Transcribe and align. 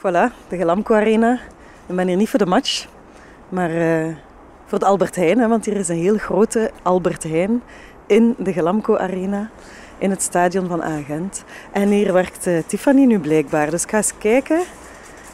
Voilà, 0.00 0.30
de 0.48 0.56
Gelamco 0.56 0.94
Arena. 0.94 1.32
Ik 1.86 1.96
ben 1.96 2.06
hier 2.06 2.16
niet 2.16 2.28
voor 2.28 2.38
de 2.38 2.46
match, 2.46 2.86
maar 3.48 3.70
uh, 3.70 4.14
voor 4.66 4.78
de 4.78 4.84
Albert 4.84 5.16
Heijn. 5.16 5.38
Hè, 5.38 5.48
want 5.48 5.64
hier 5.64 5.76
is 5.76 5.88
een 5.88 5.96
heel 5.96 6.16
grote 6.16 6.70
Albert 6.82 7.22
Heijn 7.22 7.62
in 8.06 8.34
de 8.38 8.52
Gelamco 8.52 8.96
Arena. 8.96 9.50
In 9.98 10.10
het 10.10 10.22
stadion 10.22 10.68
van 10.68 10.82
Agent. 10.82 11.44
En 11.72 11.88
hier 11.88 12.12
werkt 12.12 12.46
uh, 12.46 12.62
Tiffany 12.66 13.04
nu 13.04 13.18
blijkbaar. 13.18 13.70
Dus 13.70 13.82
ik 13.82 13.90
ga 13.90 13.96
eens 13.96 14.18
kijken. 14.18 14.60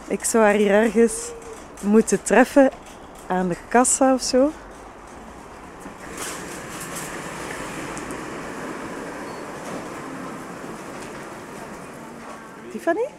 Ik 0.07 0.25
zou 0.25 0.45
haar 0.45 0.55
hier 0.55 0.71
ergens 0.71 1.31
moeten 1.81 2.23
treffen 2.23 2.71
aan 3.27 3.49
de 3.49 3.57
kassa 3.69 4.15
of 4.15 4.23
zo. 4.23 4.51
Tiffany? 12.71 13.16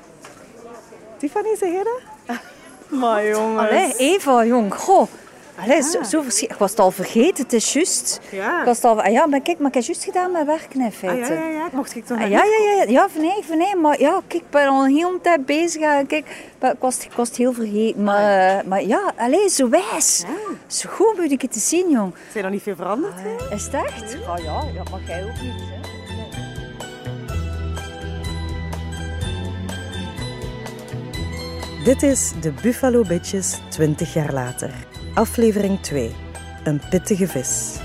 Tiffany, 1.18 1.55
dat? 1.84 2.38
Maar 2.99 3.27
jongens. 3.27 3.70
Allee, 3.70 3.94
Eva, 3.98 4.45
jong. 4.45 4.73
Goh. 4.73 5.07
Allee, 5.62 5.81
zo, 5.81 6.03
zo 6.03 6.23
Ik 6.40 6.55
was 6.57 6.71
het 6.71 6.80
al 6.80 6.91
vergeten, 6.91 7.43
het 7.43 7.53
is 7.53 7.73
juist. 7.73 8.20
Ja. 8.31 8.59
Ik 8.59 8.66
was 8.66 8.76
het 8.76 8.85
al... 8.85 9.02
Ah, 9.02 9.12
ja, 9.12 9.26
maar 9.26 9.41
kijk, 9.41 9.57
maar 9.57 9.67
ik 9.67 9.73
heb 9.73 9.84
juist 9.84 10.03
gedaan 10.03 10.31
met 10.31 10.45
werken 10.45 10.81
in 10.81 10.91
feite. 10.91 11.21
Ah, 11.21 11.40
ja, 11.40 11.45
ja, 11.45 11.49
ja. 11.49 11.70
Mocht 11.71 11.95
ik 11.95 12.05
toch 12.05 12.17
ah, 12.17 12.30
ja, 12.30 12.43
ja, 12.43 12.76
ja, 12.76 12.84
ja, 12.88 13.09
van 13.09 13.21
nee, 13.21 13.43
van 13.43 13.57
nee. 13.57 13.76
Maar 13.76 13.99
ja, 13.99 14.21
kijk, 14.27 14.43
ik 14.43 14.49
ben 14.49 14.67
al 14.67 14.85
een 14.85 14.95
hele 14.95 15.20
tijd 15.21 15.45
bezig. 15.45 15.81
Kijk, 15.81 16.12
ik 16.59 16.80
was, 16.80 17.05
ik 17.05 17.12
was 17.12 17.27
het 17.27 17.38
heel 17.38 17.54
vergeten. 17.54 18.04
Maar, 18.04 18.15
ah, 18.15 18.55
ja. 18.55 18.63
maar 18.65 18.84
ja, 18.84 19.13
allee, 19.18 19.49
zo 19.49 19.70
wijs. 19.70 20.23
Ja. 20.27 20.55
Zo 20.68 20.90
goed 20.90 21.18
moet 21.18 21.31
ik 21.31 21.41
het 21.41 21.52
te 21.52 21.59
zien, 21.59 21.90
jong. 21.90 22.13
Zijn 22.31 22.43
nog 22.43 22.54
niet 22.54 22.63
veel 22.63 22.76
veranderd? 22.76 23.13
Ah, 23.13 23.52
is 23.52 23.63
het 23.63 23.73
echt? 23.73 24.18
Ah 24.27 24.38
ja, 24.43 24.62
ja, 24.73 24.84
maar 24.91 25.02
jij 25.07 25.23
ook 25.23 25.41
niet, 25.41 25.54
hè. 25.59 25.96
Dit 31.88 32.04
is 32.04 32.34
de 32.41 32.52
Buffalo 32.62 33.02
Bitches 33.02 33.59
20 33.70 34.14
jaar 34.14 34.34
later. 34.34 34.70
Aflevering 35.14 35.80
2. 35.82 36.16
Een 36.63 36.82
pittige 36.90 37.27
vis. 37.27 37.76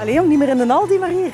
Allee 0.00 0.14
jong, 0.14 0.28
niet 0.28 0.38
meer 0.38 0.48
in 0.48 0.56
de 0.56 0.72
Aldi, 0.72 0.98
maar 0.98 1.08
hier. 1.08 1.32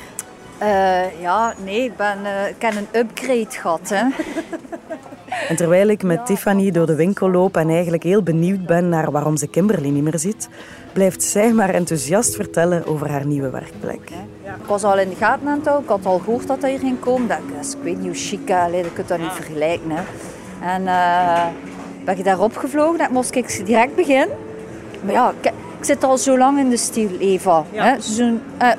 Uh, 0.61 1.21
ja, 1.21 1.53
nee, 1.63 1.83
ik, 1.83 1.95
ben, 1.95 2.19
uh, 2.23 2.49
ik 2.49 2.61
heb 2.61 2.75
een 2.75 2.99
upgrade 2.99 3.49
gehad. 3.49 3.89
Hè. 3.89 4.03
En 5.49 5.55
terwijl 5.55 5.87
ik 5.87 6.03
met 6.03 6.25
Tiffany 6.25 6.71
door 6.71 6.85
de 6.85 6.95
winkel 6.95 7.31
loop 7.31 7.57
en 7.57 7.69
eigenlijk 7.69 8.03
heel 8.03 8.23
benieuwd 8.23 8.65
ben 8.65 8.89
naar 8.89 9.11
waarom 9.11 9.37
ze 9.37 9.47
Kimberly 9.47 9.89
niet 9.89 10.03
meer 10.03 10.19
ziet, 10.19 10.49
blijft 10.93 11.23
zij 11.23 11.53
maar 11.53 11.69
enthousiast 11.69 12.35
vertellen 12.35 12.85
over 12.85 13.09
haar 13.09 13.25
nieuwe 13.25 13.49
werkplek. 13.49 14.09
Ik 14.43 14.65
was 14.65 14.83
al 14.83 14.99
in 14.99 15.09
de 15.09 15.15
gaten 15.15 15.47
aan 15.47 15.57
het 15.57 15.65
houden. 15.65 15.83
Ik 15.83 15.89
had 15.89 16.05
al 16.05 16.19
gehoord 16.19 16.47
dat 16.47 16.61
hij 16.61 16.69
hier 16.69 16.79
ging 16.79 16.99
komen. 16.99 17.27
Dat, 17.27 17.39
is, 17.61 17.73
ik 17.73 17.83
weet 17.83 17.97
niet 17.97 18.05
hoe 18.05 18.15
chic, 18.15 18.51
allee, 18.51 18.83
dat 18.83 18.93
kun 18.93 19.03
je 19.03 19.09
dat 19.09 19.19
niet 19.19 19.31
vergelijken. 19.31 19.91
Hè. 19.91 20.01
En 20.73 20.81
uh, 20.81 21.45
ben 22.05 22.17
je 22.17 22.23
daarop 22.23 22.57
gevlogen, 22.57 22.97
dat 22.97 23.09
moest 23.09 23.35
ik 23.35 23.65
direct 23.65 23.95
beginnen. 23.95 24.37
Maar 25.03 25.13
ja, 25.13 25.33
ik, 25.41 25.45
ik, 25.79 25.85
zit 25.85 26.03
al 26.03 26.17
zo 26.17 26.37
lang 26.37 26.59
in 26.59 26.69
de 26.69 26.77
stil, 26.77 27.09
Eva. 27.19 27.63
Ja. 27.71 27.99
Zo'n 27.99 28.41
uh, 28.61 28.71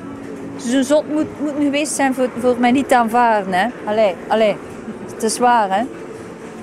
zo 0.57 0.83
zot 0.83 1.09
moet, 1.13 1.41
moet 1.41 1.53
geweest 1.59 1.93
zijn 1.93 2.15
voor, 2.15 2.29
voor 2.39 2.57
mij 2.59 2.71
niet 2.71 2.89
te 2.89 2.97
aanvaarden. 2.97 3.53
Hè. 3.53 3.67
Allee, 3.85 4.15
allee, 4.29 4.57
het 5.15 5.23
is 5.23 5.39
waar, 5.39 5.79
hè. 5.79 5.85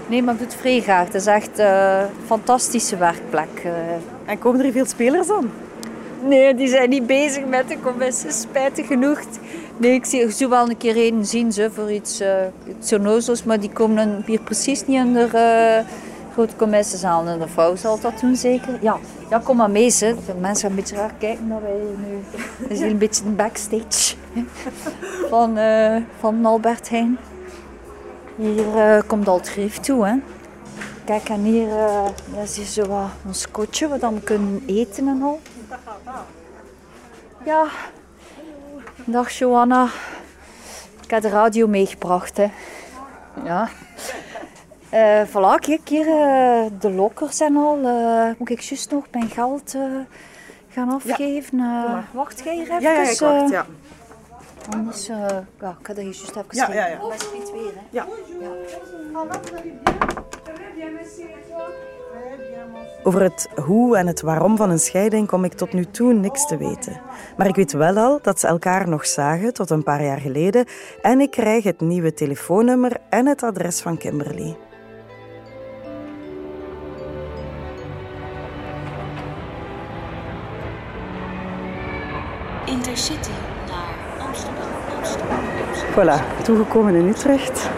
Nee, 0.07 0.23
maar 0.23 0.35
het 0.39 0.55
graag. 0.61 1.05
Het 1.05 1.15
is 1.15 1.25
echt 1.25 1.59
een 1.59 2.07
fantastische 2.25 2.97
werkplek. 2.97 3.61
eh. 3.63 3.71
En 4.25 4.39
komen 4.39 4.65
er 4.65 4.71
veel 4.71 4.85
spelers 4.85 5.29
aan? 5.29 5.51
Nee, 6.23 6.55
die 6.55 6.67
zijn 6.67 6.89
niet 6.89 7.07
bezig 7.07 7.45
met 7.45 7.67
de 7.67 7.79
commissie, 7.79 8.31
spijtig 8.31 8.87
genoeg. 8.87 9.19
Nee, 9.77 9.93
ik 9.93 10.05
zie 10.05 10.31
zo 10.31 10.49
wel 10.49 10.69
een 10.69 10.77
keer 10.77 10.95
één 10.95 11.25
zien 11.25 11.51
ze, 11.51 11.69
voor 11.73 11.91
iets, 11.91 12.21
uh, 12.21 13.43
maar 13.45 13.59
die 13.59 13.69
komen 13.69 14.23
hier 14.25 14.39
precies 14.39 14.85
niet 14.85 15.01
onder 15.01 15.35
uh, 15.35 15.85
grote 16.33 16.55
commissiezaal. 16.55 17.27
En 17.27 17.39
de 17.39 17.47
vrouw 17.47 17.75
zal 17.75 17.99
dat 17.99 18.19
doen 18.21 18.35
zeker. 18.35 18.77
Ja, 18.81 18.97
ja 19.29 19.41
kom 19.43 19.57
maar 19.57 19.69
mee. 19.69 19.89
Ze. 19.89 20.15
De 20.25 20.33
mensen 20.39 20.61
gaan 20.61 20.69
een 20.69 20.75
beetje 20.75 20.95
raar 20.95 21.13
kijken 21.17 21.47
naar 21.47 21.61
wij 21.61 21.71
nu. 22.07 22.17
Dat 22.59 22.71
is 22.71 22.79
hier 22.79 22.89
een 22.89 22.97
beetje 22.97 23.25
een 23.25 23.35
backstage 23.35 24.15
van, 25.29 25.57
uh, 25.57 25.95
van 26.19 26.45
Albert 26.45 26.89
Heijn. 26.89 27.17
Hier 28.37 28.75
uh, 28.75 29.01
komt 29.07 29.27
al 29.27 29.37
het 29.37 29.49
grief 29.49 29.77
toe. 29.77 30.05
Hè. 30.05 30.15
Kijk, 31.05 31.29
en 31.29 31.41
hier 31.41 31.67
uh, 31.67 32.05
is 32.43 32.55
hier 32.57 32.65
zo 32.65 32.85
wat 32.87 33.09
een 33.25 33.33
skotje 33.33 33.87
waar 33.87 34.13
we 34.13 34.21
kunnen 34.21 34.63
eten 34.65 35.07
en 35.07 35.21
al. 35.21 35.39
Ja, 37.45 37.65
dag 39.05 39.31
Johanna. 39.31 39.87
Ik 41.03 41.09
heb 41.09 41.21
de 41.21 41.29
radio 41.29 41.67
meegebracht. 41.67 42.37
Hè. 42.37 42.47
Ja. 43.43 43.69
Uh, 44.93 45.27
voilà, 45.27 45.59
kijk 45.59 45.89
hier, 45.89 46.07
uh, 46.07 46.65
de 46.79 46.91
lokkers 46.91 47.39
en 47.39 47.55
al. 47.55 47.77
Uh, 47.77 48.29
moet 48.37 48.49
ik 48.49 48.61
juist 48.61 48.91
nog 48.91 49.03
mijn 49.11 49.29
geld 49.29 49.75
gaan 50.69 50.89
afgeven? 50.89 51.57
Ja. 51.57 52.03
wacht 52.11 52.41
jij 52.43 52.53
hier 52.53 52.63
even? 52.63 52.81
Ja, 52.81 52.91
ja, 52.91 53.09
ik 53.09 53.19
wacht, 53.19 53.49
ja. 53.49 53.65
Anders, 54.69 55.09
uh, 55.09 55.15
ja, 55.59 55.77
ik 55.79 55.87
ga 55.87 55.93
dat 55.93 56.03
juist 56.03 56.29
even 56.29 56.45
ja, 56.49 56.73
ja, 56.73 56.87
ja. 56.87 56.99
Niet 57.33 57.51
weer, 57.51 57.73
hè? 57.75 57.81
Ja. 57.89 58.05
ja. 58.39 58.49
Over 63.03 63.21
het 63.21 63.49
hoe 63.65 63.97
en 63.97 64.07
het 64.07 64.21
waarom 64.21 64.57
van 64.57 64.69
een 64.69 64.79
scheiding 64.79 65.27
kom 65.27 65.43
ik 65.43 65.53
tot 65.53 65.73
nu 65.73 65.85
toe 65.85 66.13
niks 66.13 66.47
te 66.47 66.57
weten. 66.57 67.01
Maar 67.37 67.47
ik 67.47 67.55
weet 67.55 67.71
wel 67.71 67.97
al 67.97 68.19
dat 68.21 68.39
ze 68.39 68.47
elkaar 68.47 68.89
nog 68.89 69.05
zagen 69.05 69.53
tot 69.53 69.69
een 69.69 69.83
paar 69.83 70.03
jaar 70.03 70.19
geleden 70.19 70.65
en 71.01 71.19
ik 71.19 71.31
krijg 71.31 71.63
het 71.63 71.79
nieuwe 71.79 72.13
telefoonnummer 72.13 72.97
en 73.09 73.25
het 73.25 73.43
adres 73.43 73.81
van 73.81 73.97
Kimberly. 73.97 74.57
Voilà, 85.97 86.19
toegekomen 86.43 86.95
in 86.95 87.07
Utrecht. 87.07 87.69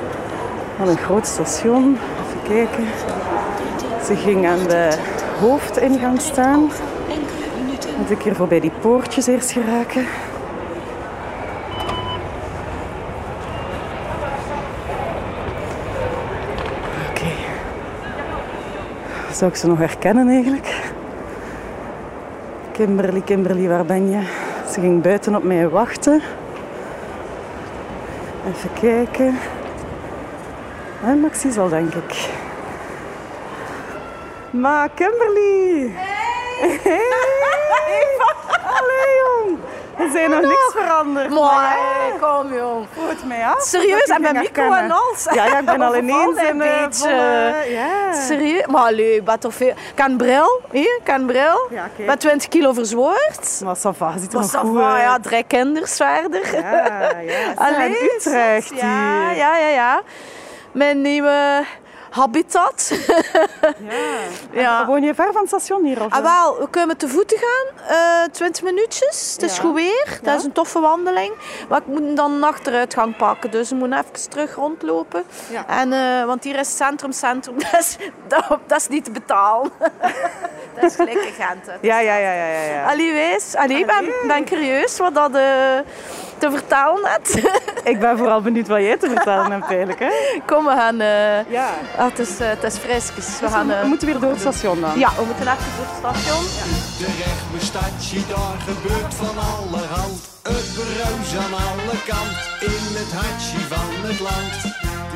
Aan 0.79 0.87
een 0.87 0.97
groot 0.97 1.27
station. 1.27 1.97
Even 2.27 2.41
kijken. 2.55 2.83
Ze 4.05 4.15
ging 4.15 4.47
aan 4.47 4.67
de 4.67 4.97
hoofdingang 5.39 6.21
staan. 6.21 6.59
Moet 7.97 8.09
ik 8.09 8.21
hier 8.21 8.35
voorbij 8.35 8.59
die 8.59 8.71
poortjes 8.81 9.27
eerst 9.27 9.51
geraken. 9.51 10.05
Oké. 17.09 17.31
Zou 19.31 19.51
ik 19.51 19.57
ze 19.57 19.67
nog 19.67 19.77
herkennen 19.77 20.27
eigenlijk? 20.27 20.91
Kimberly, 22.71 23.21
Kimberly, 23.21 23.67
waar 23.67 23.85
ben 23.85 24.09
je? 24.09 24.21
Ze 24.71 24.79
ging 24.79 25.01
buiten 25.01 25.35
op 25.35 25.43
mij 25.43 25.69
wachten. 25.69 26.21
Even 28.49 28.73
kijken. 28.73 29.39
En 31.03 31.19
Maxi 31.19 31.51
zal, 31.51 31.69
denk 31.69 31.93
ik. 31.93 32.29
Maar 34.49 34.89
Kimberly! 34.89 35.91
Hey! 35.95 36.79
hey. 36.83 38.17
Allee! 38.77 39.28
Er 39.99 40.09
zijn 40.11 40.29
nog 40.29 40.41
niks 40.41 40.71
veranderd. 40.71 41.29
Mooi, 41.29 41.65
kom 42.19 42.53
jong. 42.53 42.87
Voelt 42.93 43.25
mij 43.25 43.45
af. 43.45 43.61
Serieus, 43.61 44.03
en 44.03 44.21
met 44.21 44.33
micro 44.33 44.73
en 44.73 44.91
alles. 44.91 45.27
Ja, 45.33 45.45
ja, 45.45 45.59
ik 45.59 45.65
ben 45.65 45.81
al 45.87 45.95
ineens 45.95 46.37
een 46.37 46.57
beetje. 46.57 46.89
Volle, 46.89 47.65
ja. 47.69 48.13
Serieus? 48.13 48.65
Maar 48.65 48.93
ik 48.93 49.23
ben 49.23 49.39
toch 49.39 49.53
veel... 49.53 49.73
Kan 49.95 50.17
bril, 50.17 50.61
hier, 50.71 50.99
kan 51.03 51.25
bril. 51.25 51.67
Ja, 51.69 51.89
okay. 51.93 52.05
Met 52.05 52.19
20 52.19 52.47
kilo 52.47 52.73
verzwoord. 52.73 53.61
Maar 53.63 53.75
Sava 53.75 54.17
ziet 54.17 54.33
er 54.33 54.39
nog 54.39 54.51
goed 54.51 54.81
uit. 54.81 55.01
Ja, 55.01 55.19
drie 55.21 55.43
kinders 55.43 55.95
verder. 55.95 56.53
Ja, 56.53 57.19
ja. 57.19 57.53
Allee, 57.55 58.13
Utrecht 58.15 58.69
ja, 58.75 59.31
ja, 59.31 59.57
ja, 59.57 59.67
ja. 59.67 60.01
Mijn 60.71 61.01
nieuwe 61.01 61.63
habitat. 62.09 62.91
ja. 64.51 64.61
ja. 64.61 64.85
Woon 64.85 65.01
je 65.01 65.15
ver 65.15 65.31
van 65.31 65.41
het 65.41 65.47
station 65.47 65.85
hier? 65.85 66.05
Of? 66.05 66.11
Ah, 66.11 66.21
wel, 66.21 66.59
we 66.59 66.69
kunnen 66.69 66.97
te 66.97 67.07
voeten 67.07 67.37
gaan. 67.37 67.91
Uh, 67.91 68.31
20 68.31 68.63
minuutjes. 68.63 69.33
Het 69.33 69.41
is 69.41 69.59
goed 69.59 69.73
weer. 69.73 70.19
Dat 70.21 70.39
is 70.39 70.45
een 70.45 70.51
toffe 70.51 70.79
wandeling. 70.79 71.33
Maar 71.69 71.79
ik 71.79 71.87
moet 71.87 72.15
dan 72.15 72.31
een 72.31 72.43
achteruitgang 72.43 73.17
pakken. 73.17 73.51
Dus 73.51 73.69
we 73.69 73.75
moeten 73.75 73.97
even 73.97 74.29
terug 74.29 74.55
rondlopen. 74.55 75.23
Ja. 75.49 75.67
En, 75.67 75.93
eh, 75.93 76.25
want 76.25 76.43
hier 76.43 76.59
is 76.59 76.75
centrum, 76.75 77.11
centrum. 77.11 77.57
Dat 77.71 77.79
is, 77.79 77.97
dat, 78.27 78.59
dat 78.67 78.79
is 78.79 78.87
niet 78.87 79.03
te 79.03 79.11
betalen. 79.11 79.71
dat 80.75 80.83
is 80.83 80.95
gelijk 80.95 81.23
in 81.23 81.33
Gent. 81.33 81.65
Ja, 81.81 81.99
ja, 81.99 82.15
ja, 82.15 82.33
ja, 82.33 82.45
ja. 82.45 82.61
ja. 82.61 82.85
Allee, 82.85 83.11
wees. 83.11 83.55
Allee, 83.55 83.77
ik 83.77 83.85
ben, 83.85 84.05
ben 84.27 84.45
curieus 84.45 84.97
wat 84.97 85.15
dat... 85.15 85.35
eh 85.35 85.79
te 86.39 86.51
vertellen 86.51 86.99
hebt. 87.03 87.35
Ik 87.93 87.99
ben 87.99 88.17
vooral 88.17 88.41
benieuwd 88.41 88.67
wat 88.67 88.79
jij 88.79 88.97
te 88.97 89.09
vertellen 89.15 89.51
hebt 89.51 89.67
eigenlijk. 89.69 89.99
Hè? 89.99 90.09
Kom, 90.45 90.65
we 90.65 90.71
gaan... 90.71 90.99
eh, 90.99 91.51
Ja. 91.51 91.69
ah, 91.97 92.05
het, 92.09 92.19
is, 92.19 92.39
het 92.39 92.63
is 92.63 92.75
frisjes. 92.77 93.27
We 93.39 93.45
We, 93.45 93.51
gaan... 93.51 93.71
eh, 93.71 93.83
moeten 93.83 94.07
weer 94.07 94.19
door 94.19 94.29
het 94.31 94.39
station 94.39 94.81
dan. 94.81 94.99
ja, 94.99 95.09
we 95.17 95.23
moeten 95.25 95.47
even 95.47 95.71
door 95.77 95.87
het 95.89 95.97
station. 96.21 96.43
Terecht 97.01 97.45
bestadje, 97.53 98.19
daar 98.33 98.57
gebeurt 98.69 99.13
van 99.23 99.35
allerhand. 99.53 100.19
Het 100.53 100.67
bruis 100.77 101.29
aan 101.43 101.53
alle 101.67 101.97
kant, 102.11 102.35
in 102.73 102.83
het 102.99 103.11
hartje 103.19 103.59
van 103.73 103.89
het 104.07 104.19
land. 104.27 104.53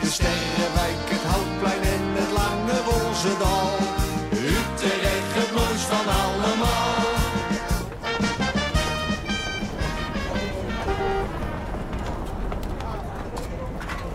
De 0.02 0.08
Sterrenwijk, 0.18 1.04
het 1.16 1.24
Houtplein 1.32 1.84
en 1.96 2.04
het 2.20 2.32
Lange 2.40 2.78
Wolzedal. 2.88 3.70
Utrecht, 4.58 5.32
het 5.40 5.52
mooist 5.58 5.88
van 5.94 6.06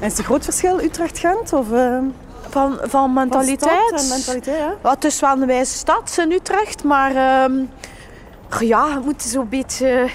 En 0.00 0.04
is 0.06 0.10
het 0.10 0.18
een 0.18 0.24
groot 0.24 0.44
verschil 0.44 0.80
Utrecht-Gent? 0.80 1.52
Of, 1.52 1.72
eh, 1.72 1.98
Van, 2.50 2.78
van 2.82 3.12
mentaliteit. 3.12 3.92
van 3.94 4.08
mentaliteit, 4.08 4.58
ja? 4.58 4.74
Ja, 4.82 4.90
het 4.90 5.04
is 5.04 5.20
wel 5.20 5.32
een 5.32 5.46
wijze 5.46 5.76
stad 5.76 6.16
in 6.20 6.32
Utrecht, 6.32 6.84
maar 6.84 7.10
ehm, 7.14 7.52
ja, 8.60 8.94
we 8.94 9.00
moeten 9.04 9.30
zo'n 9.30 9.48
beetje 9.48 10.08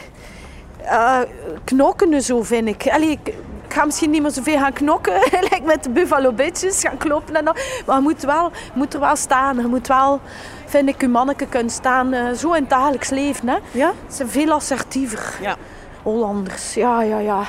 eh, 0.84 1.20
knokken, 1.64 2.22
zo 2.22 2.44
vind 2.44 2.68
ik. 2.68 2.88
Allee, 2.88 3.10
ik. 3.10 3.34
ga 3.68 3.86
misschien 3.86 4.10
niet 4.10 4.22
meer 4.22 4.32
zoveel 4.32 4.58
gaan 4.58 4.74
knokken, 4.74 5.14
like 5.50 5.62
met 5.66 5.84
de 5.84 5.90
Buffalo 5.90 6.32
Bitches, 6.32 6.82
gaan 6.82 6.98
kloppen 6.98 7.36
en 7.36 7.46
dat. 7.46 7.60
Maar 7.86 7.96
je 7.96 8.02
moet, 8.02 8.22
wel, 8.22 8.52
je 8.54 8.72
moet 8.74 8.94
er 8.94 9.00
wel 9.00 9.16
staan. 9.16 9.56
Je 9.56 9.68
moet 9.68 9.88
wel, 9.88 10.20
vind 10.66 10.90
ik, 10.90 11.02
je 11.02 11.08
manneke 11.08 11.46
kunnen 11.46 11.72
staan, 11.72 12.36
zo 12.36 12.52
in 12.54 12.62
het 12.62 12.70
dagelijks 12.70 13.10
leven. 13.10 13.48
Hè. 13.50 13.58
Ja? 13.72 13.92
Ze 14.08 14.16
zijn 14.16 14.30
veel 14.30 14.52
assertiever. 14.52 15.38
Ja. 15.42 15.56
Hollanders, 16.04 16.74
ja, 16.74 17.02
ja, 17.02 17.20
ja. 17.20 17.44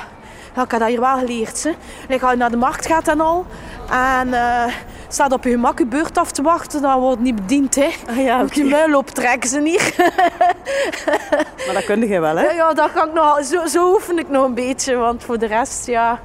Ja, 0.55 0.63
ik 0.63 0.71
heb 0.71 0.79
dat 0.79 0.89
hier 0.89 0.99
wel 0.99 1.17
geleerd. 1.17 1.63
Hè. 1.63 1.71
Like, 2.07 2.23
als 2.23 2.31
je 2.31 2.37
naar 2.37 2.51
de 2.51 2.57
markt 2.57 2.85
gaat 2.85 3.07
en 3.07 3.19
al, 3.19 3.45
en 3.89 4.33
eh, 4.33 4.73
staat 5.07 5.31
op 5.31 5.43
je 5.43 5.49
gemak 5.49 5.77
je 5.79 5.85
beurt 5.85 6.17
af 6.17 6.31
te 6.31 6.41
wachten, 6.41 6.81
dan 6.81 6.99
wordt 6.99 7.15
het 7.15 7.25
niet 7.25 7.35
bediend. 7.35 7.75
Hè. 7.75 7.89
Ah, 8.09 8.17
ja, 8.17 8.41
Op 8.41 8.53
je 8.53 8.63
muil 8.63 8.97
optrekken 8.97 9.49
ze 9.49 9.59
niet. 9.59 9.93
Maar 11.65 11.73
dat 11.73 11.85
kun 11.85 12.07
je 12.07 12.19
wel, 12.19 12.35
hè? 12.35 12.43
Ja, 12.43 12.51
ja, 12.51 12.73
dat 12.73 12.91
kan 12.91 13.07
ik 13.07 13.13
nog, 13.13 13.43
zo, 13.43 13.65
zo 13.65 13.93
oefen 13.93 14.19
ik 14.19 14.29
nog 14.29 14.45
een 14.45 14.53
beetje, 14.53 14.95
want 14.95 15.23
voor 15.23 15.39
de 15.39 15.45
rest, 15.45 15.85
ja... 15.85 16.19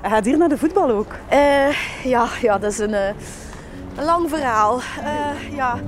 Hij 0.00 0.10
gaat 0.10 0.24
hier 0.24 0.38
naar 0.38 0.48
de 0.48 0.58
voetbal 0.58 0.90
ook. 0.90 1.12
Eh, 1.28 1.70
ja, 2.04 2.26
ja, 2.40 2.58
dat 2.58 2.72
is 2.72 2.78
een, 2.78 2.94
eh, 2.94 3.08
een 3.96 4.04
lang 4.04 4.28
verhaal. 4.28 4.80
Ja. 5.54 5.78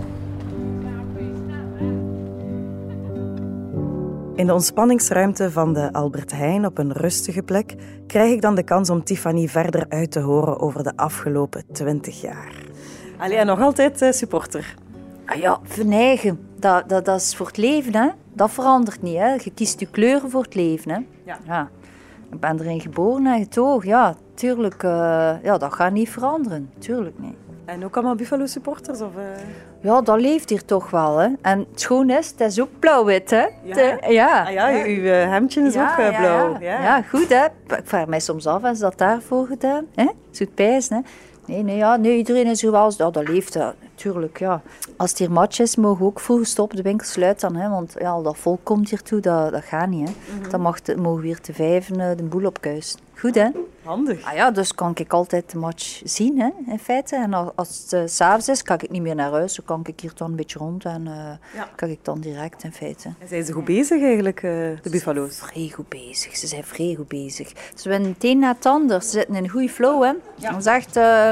In 4.41 4.47
de 4.47 4.53
ontspanningsruimte 4.53 5.51
van 5.51 5.73
de 5.73 5.93
Albert 5.93 6.33
Heijn 6.33 6.67
op 6.67 6.79
een 6.79 6.93
rustige 6.93 7.43
plek 7.43 7.75
krijg 8.07 8.33
ik 8.33 8.41
dan 8.41 8.55
de 8.55 8.63
kans 8.63 8.91
om 8.91 9.05
Tiffany 9.05 9.49
verder 9.49 9.87
uit 9.89 10.11
te 10.11 10.21
horen 10.21 10.61
over 10.61 10.83
de 10.83 10.93
afgelopen 10.97 11.65
20 11.73 12.21
jaar. 12.21 12.53
Allee, 13.19 13.37
en 13.37 13.47
nog 13.47 13.61
altijd 13.61 14.03
eh, 14.03 14.13
supporter. 14.13 14.75
Ah 15.25 15.37
ja, 15.37 15.61
verneigen. 15.63 16.41
Dat, 16.59 16.89
dat, 16.89 17.05
dat 17.05 17.21
is 17.21 17.37
voor 17.37 17.47
het 17.47 17.57
leven, 17.57 17.95
hè. 17.95 18.09
Dat 18.33 18.51
verandert 18.51 19.03
niet, 19.03 19.17
hè. 19.17 19.33
Je 19.33 19.51
kiest 19.55 19.81
je 19.81 19.87
kleuren 19.87 20.31
voor 20.31 20.43
het 20.43 20.55
leven, 20.55 20.91
hè. 20.91 20.99
Ja. 21.47 21.69
Ik 22.31 22.41
ben 22.41 22.61
erin 22.61 22.81
geboren 22.81 23.27
en 23.27 23.43
getogen, 23.43 23.89
ja. 23.89 24.15
Tuurlijk, 24.35 24.83
eh, 24.83 25.35
ja, 25.43 25.59
dat 25.59 25.73
gaat 25.73 25.93
niet 25.93 26.11
veranderen. 26.11 26.71
Tuurlijk 26.79 27.19
niet. 27.19 27.37
En 27.71 27.85
ook 27.85 27.97
allemaal 27.97 28.15
Buffalo 28.15 28.47
supporters? 28.47 29.01
Of, 29.01 29.17
eh? 29.17 29.23
Ja, 29.81 30.01
dat 30.01 30.21
leeft 30.21 30.49
hier 30.51 30.65
toch 30.65 30.91
wel, 30.91 31.17
hè. 31.19 31.29
En 31.41 31.59
het 31.59 31.81
schoon 31.81 32.11
is, 32.11 32.31
het 32.31 32.41
is 32.41 32.61
ook 32.61 32.69
blauw-wit, 32.79 33.31
hè. 33.31 33.47
Ja. 33.63 33.75
De- 33.75 33.99
ja. 34.09 34.45
Ah 34.45 34.53
ja, 34.53 34.69
uw 34.85 35.05
eh, 35.05 35.29
hemdje 35.29 35.61
is 35.63 35.77
ook 35.77 35.97
eh, 35.99 36.19
blauw. 36.19 36.57
Ja, 36.61 36.83
ja. 36.83 37.03
goed, 37.03 37.29
hè. 37.29 37.45
Ik 37.77 37.83
vraag 37.85 38.07
mij 38.07 38.21
soms 38.21 38.47
af, 38.47 38.65
is 38.65 38.79
dat 38.79 38.99
daarvoor 38.99 39.47
gedaan? 39.47 39.87
Hè? 39.95 40.07
Zoet 40.31 40.55
pijs, 40.55 40.89
hè. 40.89 40.99
Nee, 41.45 41.63
nee, 41.63 41.77
ja, 41.77 41.97
nee, 41.97 42.17
iedereen 42.17 42.47
is 42.47 42.61
zoals... 42.61 42.97
Ja, 42.97 43.11
dat 43.11 43.29
leeft, 43.29 43.55
hè. 43.55 43.69
natuurlijk, 43.91 44.39
ja. 44.39 44.63
Als 44.97 45.11
het 45.11 45.19
hier 45.19 45.33
match 45.33 45.59
is, 45.59 45.77
mogen 45.77 45.99
we 45.99 46.05
ook 46.05 46.21
vroeg 46.21 46.47
stoppen, 46.47 46.77
de 46.77 46.83
winkel 46.83 47.07
sluiten 47.07 47.53
dan, 47.53 47.61
hè. 47.63 47.69
Want 47.69 47.95
ja, 47.99 48.11
al 48.11 48.23
dat 48.23 48.37
volk 48.37 48.61
komt 48.63 48.91
hier 48.91 49.03
toe, 49.03 49.21
dat, 49.21 49.53
dat 49.53 49.65
gaat 49.65 49.89
niet, 49.89 50.09
hè. 50.09 50.49
Dan 50.49 50.61
mag 50.61 50.83
de, 50.83 50.97
mogen 50.97 51.21
we 51.21 51.27
hier 51.27 51.41
te 51.41 51.53
vijven 51.53 52.17
de 52.17 52.23
boel 52.23 52.47
opkuisen. 52.47 53.01
Goed, 53.21 53.35
hè. 53.35 53.49
Handig. 53.85 54.25
Ah 54.25 54.35
ja, 54.35 54.51
dus 54.51 54.75
kan 54.75 54.93
ik 54.95 55.13
altijd 55.13 55.51
de 55.51 55.59
match 55.59 56.01
zien, 56.05 56.41
hè, 56.41 56.49
in 56.67 56.79
feite. 56.79 57.17
En 57.17 57.55
als, 57.57 57.79
het 57.83 57.93
uh, 57.93 58.03
s'avonds 58.07 58.49
is, 58.49 58.63
kan 58.63 58.79
ik 58.81 58.91
niet 58.91 59.03
meer 59.03 59.15
naar 59.15 59.31
huis. 59.31 59.55
Dan 59.55 59.65
kan 59.65 59.81
ik 59.85 60.01
hier 60.01 60.13
dan 60.15 60.31
een 60.31 60.37
beetje 60.37 60.59
rond 60.59 60.85
en 60.85 61.07
uh, 61.07 61.13
Ja. 61.55 61.69
kan 61.77 61.89
ik 61.89 61.99
dan 62.03 62.21
direct, 62.21 62.65
in 62.65 62.73
feite. 62.73 63.09
En 63.19 63.29
zijn 63.29 63.45
ze 63.45 63.53
goed 63.53 63.65
bezig 63.65 64.03
eigenlijk, 64.03 64.37
eh, 64.37 64.51
de 64.83 64.91
Buffalo's? 64.91 65.37
Vrij 65.37 65.71
goed 65.75 65.89
bezig. 65.89 66.37
Ze 66.37 66.47
zijn 66.47 66.65
vrij 66.65 66.95
goed 66.97 67.09
bezig. 67.09 67.53
Ze 67.75 67.89
winnen 67.89 68.11
het 68.11 68.25
een 68.25 68.39
na 68.39 68.53
het 68.53 68.67
ander. 68.67 69.03
Ze 69.03 69.09
zitten 69.09 69.35
in 69.35 69.45
een 69.45 69.51
goede 69.51 69.69
flow, 69.69 70.03
hè. 70.03 70.13
Dan 70.51 70.63
zegt, 70.63 70.97
eh, 70.97 71.31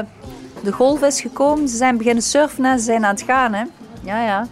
de 0.63 0.71
golf 0.71 1.01
is 1.01 1.21
gekomen, 1.21 1.67
ze 1.67 1.75
zijn 1.75 1.97
beginnen 1.97 2.23
surfen 2.23 2.65
en 2.65 2.79
ze 2.79 2.85
zijn 2.85 3.05
aan 3.05 3.13
het 3.15 3.23
gaan, 3.23 3.53
hè. 3.53 3.63
Ja, 4.03 4.23
ja. 4.23 4.47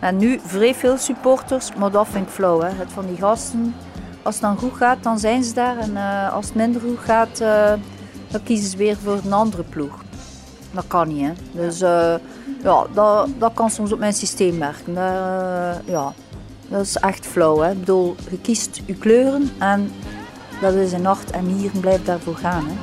En 0.00 0.16
nu 0.16 0.40
vrij 0.44 0.74
veel 0.74 0.96
supporters, 0.96 1.74
maar 1.74 1.90
dat 1.90 2.08
vind 2.08 2.26
ik 2.26 2.32
flow, 2.32 2.62
hè. 2.62 2.68
Het 2.68 2.92
van 2.92 3.06
die 3.06 3.16
gasten, 3.16 3.74
als 4.22 4.34
het 4.34 4.44
dan 4.44 4.56
goed 4.56 4.76
gaat, 4.76 5.02
dan 5.02 5.18
zijn 5.18 5.44
ze 5.44 5.54
daar. 5.54 5.78
En 5.78 5.90
uh, 5.90 6.32
als 6.32 6.46
het 6.46 6.54
minder 6.54 6.80
goed 6.80 6.98
gaat, 6.98 7.40
uh, 7.40 7.72
dan 8.28 8.42
kiezen 8.42 8.70
ze 8.70 8.76
weer 8.76 8.96
voor 8.96 9.20
een 9.24 9.32
andere 9.32 9.62
ploeg. 9.62 10.02
Dat 10.70 10.84
kan 10.86 11.08
niet, 11.08 11.26
hè. 11.26 11.32
Dus 11.52 11.82
uh, 11.82 12.14
ja, 12.62 12.86
dat, 12.92 13.28
dat 13.38 13.52
kan 13.54 13.70
soms 13.70 13.92
op 13.92 13.98
mijn 13.98 14.12
systeem 14.12 14.58
werken. 14.58 14.94
Ja, 15.84 16.12
dat 16.68 16.80
is 16.80 16.96
echt 16.96 17.26
flow, 17.26 17.62
hè. 17.62 17.70
Ik 17.70 17.78
bedoel, 17.78 18.16
je 18.30 18.40
kiest 18.40 18.80
je 18.86 18.94
kleuren 18.94 19.50
en 19.58 19.92
dat 20.60 20.74
is 20.74 20.92
in 20.92 21.02
nacht 21.02 21.30
en 21.30 21.46
hier 21.46 21.70
blijft 21.80 22.06
daarvoor 22.06 22.36
gaan, 22.36 22.64
hè. 22.66 22.74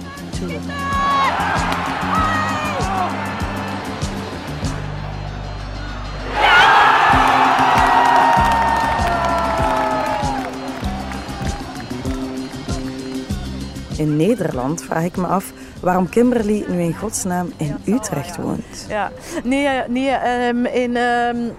In 14.00 14.16
Nederland 14.16 14.84
vraag 14.84 15.04
ik 15.04 15.18
me 15.18 15.28
af 15.28 15.52
waarom 15.82 16.10
Kimberly 16.10 16.66
nu 16.68 16.82
in 16.82 16.96
godsnaam 16.96 17.52
in 17.58 17.78
Utrecht 17.86 18.38
woont. 18.38 18.86
Ja, 18.88 19.12
nee, 19.44 19.68
nee 19.88 20.48
um, 20.48 20.66
in 20.66 20.96
um, 20.96 21.56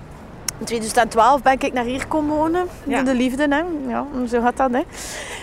2012 0.64 1.42
ben 1.42 1.52
ik 1.52 1.72
naar 1.72 1.84
hier 1.84 2.06
komen 2.06 2.36
wonen. 2.36 2.68
Ja. 2.84 3.02
De 3.02 3.14
liefde, 3.14 3.46
hè. 3.48 3.62
Ja, 3.90 4.04
zo 4.28 4.40
gaat 4.40 4.56
dat, 4.56 4.70
hè. 4.70 4.82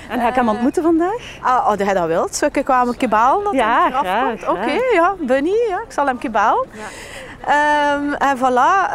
En 0.10 0.20
ga 0.20 0.28
ik 0.28 0.36
hem 0.36 0.50
ontmoeten 0.50 0.84
vandaag? 0.84 1.22
Ah, 1.42 1.66
als 1.66 1.78
hij 1.78 1.94
dat 1.94 2.08
wilt, 2.08 2.36
zou 2.36 2.52
ik 2.54 2.66
kwam 2.66 2.88
een 2.88 2.98
kebal 2.98 3.44
dat 3.44 3.54
ja, 3.54 3.82
hij 3.82 3.88
eraf 3.88 4.24
komt. 4.24 4.42
Oké, 4.42 4.52
okay, 4.52 4.94
ja, 4.94 5.16
Bunny, 5.20 5.56
ja, 5.68 5.82
ik 5.86 5.92
zal 5.92 6.06
hem 6.06 6.18
kebal. 6.18 6.66
Ja. 6.72 7.96
Um, 7.96 8.14
en 8.14 8.38
voilà, 8.38 8.94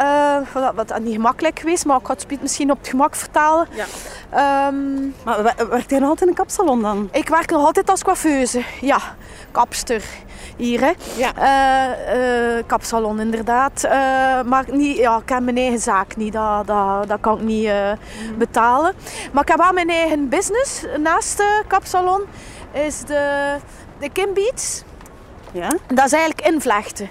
uh, 0.55 0.69
wat 0.75 0.99
niet 0.99 1.13
gemakkelijk 1.13 1.59
geweest, 1.59 1.85
maar 1.85 1.99
ik 1.99 2.05
had 2.05 2.25
het 2.27 2.41
misschien 2.41 2.71
op 2.71 2.77
het 2.77 2.87
gemak 2.87 3.15
vertalen. 3.15 3.67
Ja. 3.71 3.85
Um, 4.35 5.15
maar 5.23 5.43
werkt 5.43 5.89
hij 5.89 5.99
nog 5.99 6.09
altijd 6.09 6.21
in 6.21 6.27
een 6.27 6.33
kapsalon 6.33 6.81
dan? 6.81 7.09
Ik 7.11 7.29
werk 7.29 7.49
nog 7.49 7.65
altijd 7.65 7.89
als 7.89 8.03
coiffeuse, 8.03 8.63
ja, 8.81 8.99
kapster 9.51 10.03
hier. 10.57 10.79
Hè. 10.79 10.91
Ja. 11.15 11.31
Uh, 11.37 12.57
uh, 12.57 12.63
kapsalon 12.65 13.19
inderdaad. 13.19 13.83
Uh, 13.83 13.91
maar 14.41 14.65
niet, 14.71 14.97
ja, 14.97 15.17
ik 15.17 15.29
heb 15.29 15.39
mijn 15.41 15.57
eigen 15.57 15.79
zaak 15.79 16.15
niet, 16.15 16.33
dat, 16.33 16.67
dat, 16.67 17.07
dat 17.07 17.19
kan 17.19 17.37
ik 17.37 17.43
niet 17.43 17.67
mm. 17.67 18.37
betalen. 18.37 18.93
Maar 19.31 19.43
ik 19.43 19.49
heb 19.49 19.57
wel 19.57 19.73
mijn 19.73 19.89
eigen 19.89 20.29
business 20.29 20.85
naast 20.97 21.37
de 21.37 21.61
kapsalon. 21.67 22.21
Is 22.71 22.99
de, 22.99 23.55
de 23.99 24.09
Kim 24.09 24.33
Beats. 24.33 24.83
Ja? 25.51 25.69
Dat 25.87 26.05
is 26.05 26.13
eigenlijk 26.13 26.47
invlechten. 26.47 27.09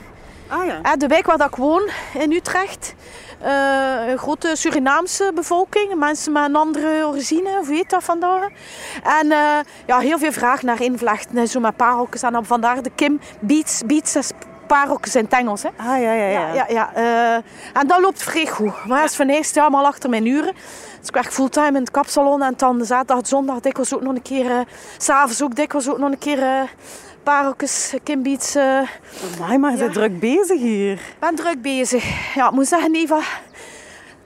Ah, 0.48 0.66
ja. 0.66 0.96
De 0.96 1.06
wijk 1.06 1.26
waar 1.26 1.46
ik 1.46 1.56
woon, 1.56 1.90
in 2.18 2.32
Utrecht, 2.32 2.94
uh, 3.44 4.08
een 4.08 4.18
grote 4.18 4.56
Surinaamse 4.56 5.30
bevolking. 5.34 5.94
Mensen 5.94 6.32
met 6.32 6.44
een 6.44 6.56
andere 6.56 7.06
origine, 7.06 7.58
of 7.60 7.68
weet 7.68 7.90
dat 7.90 8.04
vandaar. 8.04 8.52
En 9.02 9.26
uh, 9.26 9.58
ja, 9.86 9.98
heel 9.98 10.18
veel 10.18 10.32
vraag 10.32 10.62
naar 10.62 10.82
invlechten, 10.82 11.48
zo 11.48 11.60
met 11.60 11.76
pareltjes. 11.76 12.22
En 12.22 12.44
vandaar 12.44 12.82
de 12.82 12.90
Kim 12.94 13.20
Beats. 13.40 13.82
Beats 13.86 14.16
is 14.16 14.30
pareltjes 14.66 15.16
in 15.16 15.24
het 15.24 15.32
Engels. 15.32 15.62
Hè. 15.62 15.68
Ah, 15.76 15.86
ja, 15.86 16.12
ja, 16.12 16.26
ja. 16.26 16.54
ja, 16.54 16.66
ja 16.68 16.90
uh, 16.96 17.34
en 17.72 17.86
dat 17.86 18.00
loopt 18.00 18.22
vrij 18.22 18.46
goed. 18.46 18.84
Maar 18.86 19.00
dat 19.00 19.10
is 19.10 19.16
van 19.16 19.28
eerst 19.28 19.56
allemaal 19.56 19.86
achter 19.86 20.10
mijn 20.10 20.26
uren. 20.26 20.52
Dus 20.98 21.08
ik 21.08 21.14
werk 21.14 21.32
fulltime 21.32 21.66
in 21.66 21.74
het 21.74 21.90
kapsalon. 21.90 22.42
En 22.42 22.54
dan 22.56 22.84
zaterdag, 22.84 23.26
zondag 23.26 23.60
dikwijls 23.60 23.94
ook 23.94 24.02
nog 24.02 24.14
een 24.14 24.22
keer... 24.22 24.44
Uh, 24.44 24.60
s'avonds 24.96 25.42
ook 25.42 25.54
dikwijls 25.54 25.88
ook 25.88 25.98
nog 25.98 26.10
een 26.10 26.18
keer... 26.18 26.70
Pareltjes, 27.22 27.94
kimbeats. 28.02 28.56
Uh, 28.56 28.88
Amai, 29.34 29.58
maar 29.58 29.70
je 29.70 29.76
ja. 29.76 29.82
bent 29.82 29.92
druk 29.94 30.20
bezig 30.20 30.60
hier. 30.60 30.92
Ik 30.92 31.16
ben 31.18 31.34
druk 31.34 31.62
bezig. 31.62 32.34
Ja, 32.34 32.46
ik 32.46 32.52
moet 32.52 32.66
zeggen, 32.66 32.94
Eva, 32.94 33.20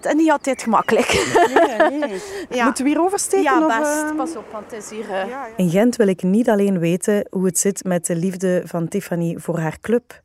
het 0.01 0.05
is 0.05 0.15
niet 0.15 0.31
altijd 0.31 0.63
gemakkelijk. 0.63 1.37
Nee, 1.55 1.99
nee. 1.99 2.21
ja. 2.59 2.65
Moeten 2.65 2.85
we 2.85 2.91
hier 2.91 3.01
oversteken? 3.01 3.45
Ja, 3.45 3.67
of, 3.67 3.79
best. 3.79 4.03
Uh... 4.03 4.17
Pas 4.17 4.37
op, 4.37 4.53
want 4.53 4.71
het 4.71 4.83
is 4.83 4.91
hier... 4.91 5.05
Uh... 5.05 5.29
Ja, 5.29 5.49
In 5.57 5.71
Gent 5.71 5.97
wil 5.97 6.07
ik 6.07 6.23
niet 6.23 6.49
alleen 6.49 6.79
weten 6.79 7.27
hoe 7.31 7.47
het 7.47 7.59
zit 7.59 7.85
met 7.85 8.07
de 8.07 8.17
liefde 8.17 8.63
van 8.65 8.89
Tiffany 8.89 9.37
voor 9.39 9.59
haar 9.59 9.81
club, 9.81 10.23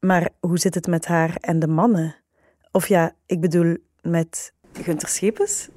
maar 0.00 0.28
hoe 0.40 0.58
zit 0.58 0.74
het 0.74 0.86
met 0.86 1.06
haar 1.06 1.36
en 1.40 1.58
de 1.58 1.68
mannen? 1.68 2.16
Of 2.72 2.88
ja, 2.88 3.12
ik 3.26 3.40
bedoel 3.40 3.76
met 4.00 4.52
Gunter 4.72 5.08
Schepens? 5.08 5.68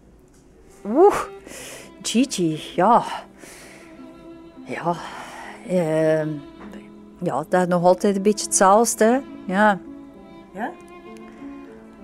Oeh, 0.85 1.15
Gigi, 2.01 2.61
ja. 2.75 3.03
Ja. 4.65 4.95
Ehm, 5.67 6.29
ja, 7.17 7.43
dat 7.49 7.61
is 7.61 7.67
nog 7.67 7.83
altijd 7.83 8.15
een 8.15 8.21
beetje 8.21 8.45
hetzelfde. 8.45 9.21
Ja. 9.45 9.79
Ja? 10.53 10.71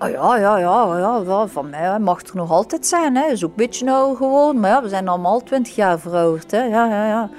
Oh 0.02 0.10
ja, 0.10 0.36
ja, 0.36 0.58
ja, 0.58 0.98
ja, 0.98 1.22
ja, 1.26 1.46
van 1.46 1.70
mij 1.70 1.98
mag 1.98 2.18
het 2.18 2.28
er 2.28 2.36
nog 2.36 2.50
altijd 2.50 2.86
zijn. 2.86 3.16
Hè. 3.16 3.26
is 3.26 3.44
ook 3.44 3.50
een 3.50 3.56
beetje 3.56 3.84
nou 3.84 4.16
gewoon. 4.16 4.60
Maar 4.60 4.70
ja, 4.70 4.82
we 4.82 4.88
zijn 4.88 5.08
allemaal 5.08 5.42
twintig 5.42 5.74
jaar 5.74 5.98
verouderd. 5.98 6.50
Hè. 6.50 6.62
Ja, 6.62 6.86
ja, 6.86 7.06
ja. 7.06 7.30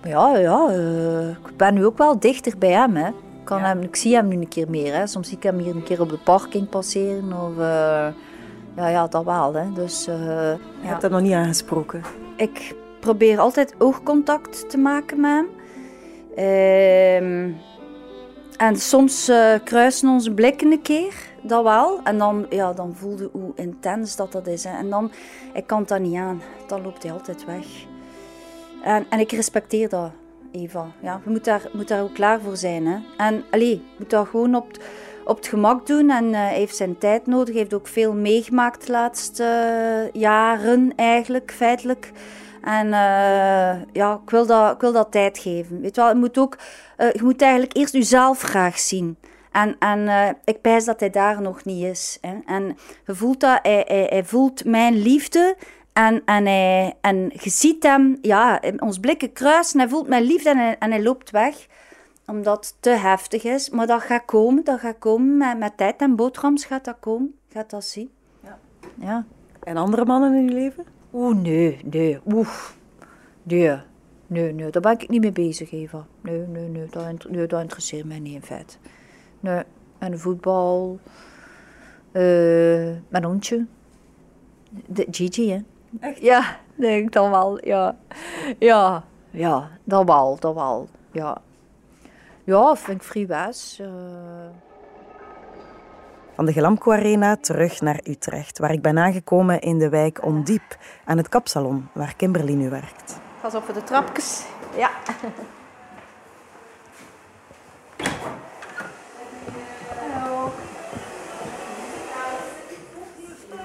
Maar 0.00 0.10
ja, 0.10 0.38
ja 0.38 0.68
eh, 0.68 1.28
ik 1.28 1.56
ben 1.56 1.74
nu 1.74 1.86
ook 1.86 1.98
wel 1.98 2.18
dichter 2.18 2.58
bij 2.58 2.70
hem. 2.70 2.96
Hè. 2.96 3.08
Ik, 3.08 3.44
kan 3.44 3.60
hem, 3.60 3.80
ik 3.80 3.96
zie 3.96 4.14
hem 4.14 4.28
nu 4.28 4.36
een 4.36 4.48
keer 4.48 4.70
meer. 4.70 4.94
Hè. 4.94 5.06
Soms 5.06 5.28
zie 5.28 5.36
ik 5.36 5.42
hem 5.42 5.58
hier 5.58 5.74
een 5.74 5.82
keer 5.82 6.00
op 6.00 6.08
de 6.08 6.18
parking 6.18 6.68
passeren. 6.68 7.32
Of, 7.32 7.58
eh, 7.58 8.06
ja, 8.76 8.88
ja, 8.88 9.06
dat 9.06 9.24
wel. 9.24 9.54
Hè. 9.54 9.72
Dus, 9.72 10.06
eh, 10.06 10.14
Je 10.16 10.58
ja. 10.82 10.88
hebt 10.88 11.00
dat 11.00 11.10
nog 11.10 11.20
niet 11.20 11.32
aangesproken. 11.32 12.02
Ik 12.36 12.74
probeer 13.00 13.38
altijd 13.38 13.74
oogcontact 13.78 14.70
te 14.70 14.78
maken 14.78 15.20
met 15.20 15.30
hem. 15.30 15.46
Ehm, 16.34 17.50
en 18.56 18.76
soms 18.76 19.28
eh, 19.28 19.54
kruisen 19.64 20.08
onze 20.08 20.34
blikken 20.34 20.72
een 20.72 20.82
keer, 20.82 21.14
dat 21.42 21.62
wel. 21.62 22.00
En 22.04 22.18
dan, 22.18 22.46
ja, 22.50 22.72
dan 22.72 22.94
voelde 22.96 23.28
hoe 23.32 23.52
intens 23.54 24.16
dat 24.16 24.32
dat 24.32 24.46
is. 24.46 24.64
Hè. 24.64 24.76
En 24.76 24.90
dan, 24.90 25.10
ik 25.52 25.66
kan 25.66 25.84
dat 25.86 26.00
niet 26.00 26.16
aan. 26.16 26.42
Dan 26.66 26.82
loopt 26.82 27.02
hij 27.02 27.12
altijd 27.12 27.44
weg. 27.44 27.66
En, 28.82 29.06
en 29.10 29.18
ik 29.18 29.32
respecteer 29.32 29.88
dat, 29.88 30.10
Eva. 30.52 30.86
Ja, 31.02 31.20
je 31.24 31.30
moet 31.30 31.44
daar, 31.44 31.70
moet 31.72 31.88
daar 31.88 32.02
ook 32.02 32.14
klaar 32.14 32.40
voor 32.40 32.56
zijn. 32.56 32.86
Hè. 32.86 32.98
En 33.16 33.44
allee, 33.50 33.82
moet 33.98 34.10
dat 34.10 34.28
gewoon 34.28 34.54
op, 34.54 34.66
op 35.24 35.36
het 35.36 35.46
gemak 35.46 35.86
doen. 35.86 36.10
En 36.10 36.34
eh, 36.34 36.46
heeft 36.46 36.76
zijn 36.76 36.98
tijd 36.98 37.26
nodig. 37.26 37.54
Heeft 37.54 37.74
ook 37.74 37.88
veel 37.88 38.12
meegemaakt 38.12 38.86
de 38.86 38.92
laatste 38.92 39.44
eh, 39.44 40.20
jaren, 40.20 40.92
eigenlijk, 40.96 41.52
feitelijk. 41.56 42.12
En 42.62 42.86
eh, 42.86 43.82
ja, 43.92 44.20
ik 44.24 44.30
wil, 44.30 44.46
dat, 44.46 44.74
ik 44.74 44.80
wil 44.80 44.92
dat 44.92 45.12
tijd 45.12 45.38
geven. 45.38 45.80
Weet 45.80 45.94
je 45.94 46.00
wel, 46.00 46.10
je 46.10 46.16
moet 46.16 46.38
ook, 46.38 46.56
eh, 46.96 47.12
je 47.12 47.22
moet 47.22 47.42
eigenlijk 47.42 47.76
eerst 47.76 47.92
jezelf 47.92 48.40
graag 48.40 48.78
zien. 48.78 49.16
En, 49.52 49.76
en 49.78 50.36
ik 50.44 50.60
pijs 50.60 50.84
dat 50.84 51.00
hij 51.00 51.10
daar 51.10 51.42
nog 51.42 51.64
niet 51.64 51.84
is. 51.84 52.18
Hè. 52.20 52.34
En 52.46 52.76
je 53.06 53.14
voelt 53.14 53.40
dat, 53.40 53.58
hij, 53.62 54.06
hij, 54.08 54.24
voelt 54.24 54.64
mijn 54.64 55.02
liefde. 55.02 55.56
En, 55.92 56.22
en, 56.24 56.46
hij, 56.46 56.94
en 57.00 57.30
je 57.42 57.50
ziet 57.50 57.82
hem, 57.82 58.18
ja, 58.20 58.60
ons 58.78 58.98
blikken 58.98 59.32
kruisen. 59.32 59.80
Hij 59.80 59.88
voelt 59.88 60.08
mijn 60.08 60.22
liefde 60.22 60.50
en 60.50 60.78
en 60.78 60.90
hij 60.90 61.02
loopt 61.02 61.30
weg. 61.30 61.66
Omdat 62.32 62.66
het 62.66 62.74
te 62.80 62.90
heftig 62.90 63.44
is. 63.44 63.70
Maar 63.70 63.86
dat 63.86 64.02
gaat 64.02 64.24
komen, 64.24 64.64
dat 64.64 64.80
gaat 64.80 64.98
komen. 64.98 65.36
Met, 65.36 65.58
met 65.58 65.76
tijd 65.76 66.00
en 66.00 66.16
boterhams 66.16 66.64
gaat 66.64 66.84
dat 66.84 66.96
komen. 67.00 67.34
Gaat 67.48 67.70
dat 67.70 67.84
zien. 67.84 68.10
Ja. 68.44 68.58
ja. 68.98 69.24
En 69.62 69.76
andere 69.76 70.04
mannen 70.04 70.34
in 70.34 70.44
je 70.44 70.52
leven? 70.52 70.84
Oeh, 71.12 71.36
nee, 71.36 71.80
nee, 71.84 72.18
oef. 72.32 72.76
Nee, 73.42 73.76
nee, 74.26 74.52
nee, 74.52 74.70
daar 74.70 74.82
ben 74.82 74.92
ik 74.92 75.08
niet 75.08 75.20
mee 75.20 75.32
bezig, 75.32 75.72
Eva. 75.72 76.06
Nee, 76.20 76.38
nee, 76.38 76.68
nee, 76.68 76.86
dat, 76.90 77.08
int- 77.08 77.30
nee, 77.30 77.46
dat 77.46 77.60
interesseert 77.60 78.04
mij 78.06 78.18
niet 78.18 78.34
in 78.34 78.42
feite. 78.42 78.76
Nee, 79.40 79.62
en 79.98 80.18
voetbal, 80.18 80.98
eh 82.12 82.22
mijn 83.08 83.24
hondje, 83.24 83.66
de 84.86 85.06
Gigi, 85.10 85.50
hè. 85.50 85.58
Echt? 86.00 86.20
Ja, 86.20 86.56
denk 86.74 87.04
ik 87.04 87.12
dan 87.12 87.30
wel, 87.30 87.64
ja. 87.66 87.96
Ja, 88.58 89.04
ja, 89.30 89.70
dat 89.84 90.04
wel, 90.06 90.36
dat 90.40 90.54
wel, 90.54 90.88
ja. 91.12 91.40
Ja, 92.44 92.76
vind 92.76 93.14
ik 93.14 93.28
was. 93.28 93.78
eh. 93.80 93.86
Van 96.34 96.44
de 96.44 96.52
Glamco 96.52 96.92
Arena 96.92 97.36
terug 97.36 97.80
naar 97.80 98.00
Utrecht, 98.04 98.58
waar 98.58 98.72
ik 98.72 98.82
ben 98.82 98.98
aangekomen 98.98 99.60
in 99.60 99.78
de 99.78 99.88
wijk 99.88 100.24
Ondiep, 100.24 100.76
aan 101.04 101.16
het 101.16 101.28
kapsalon, 101.28 101.88
waar 101.92 102.14
Kimberly 102.16 102.52
nu 102.52 102.70
werkt. 102.70 103.20
Pas 103.40 103.54
op 103.54 103.64
voor 103.64 103.74
de 103.74 103.84
trapjes. 103.84 104.42
Ja. 104.76 104.90
Hallo. 110.00 110.52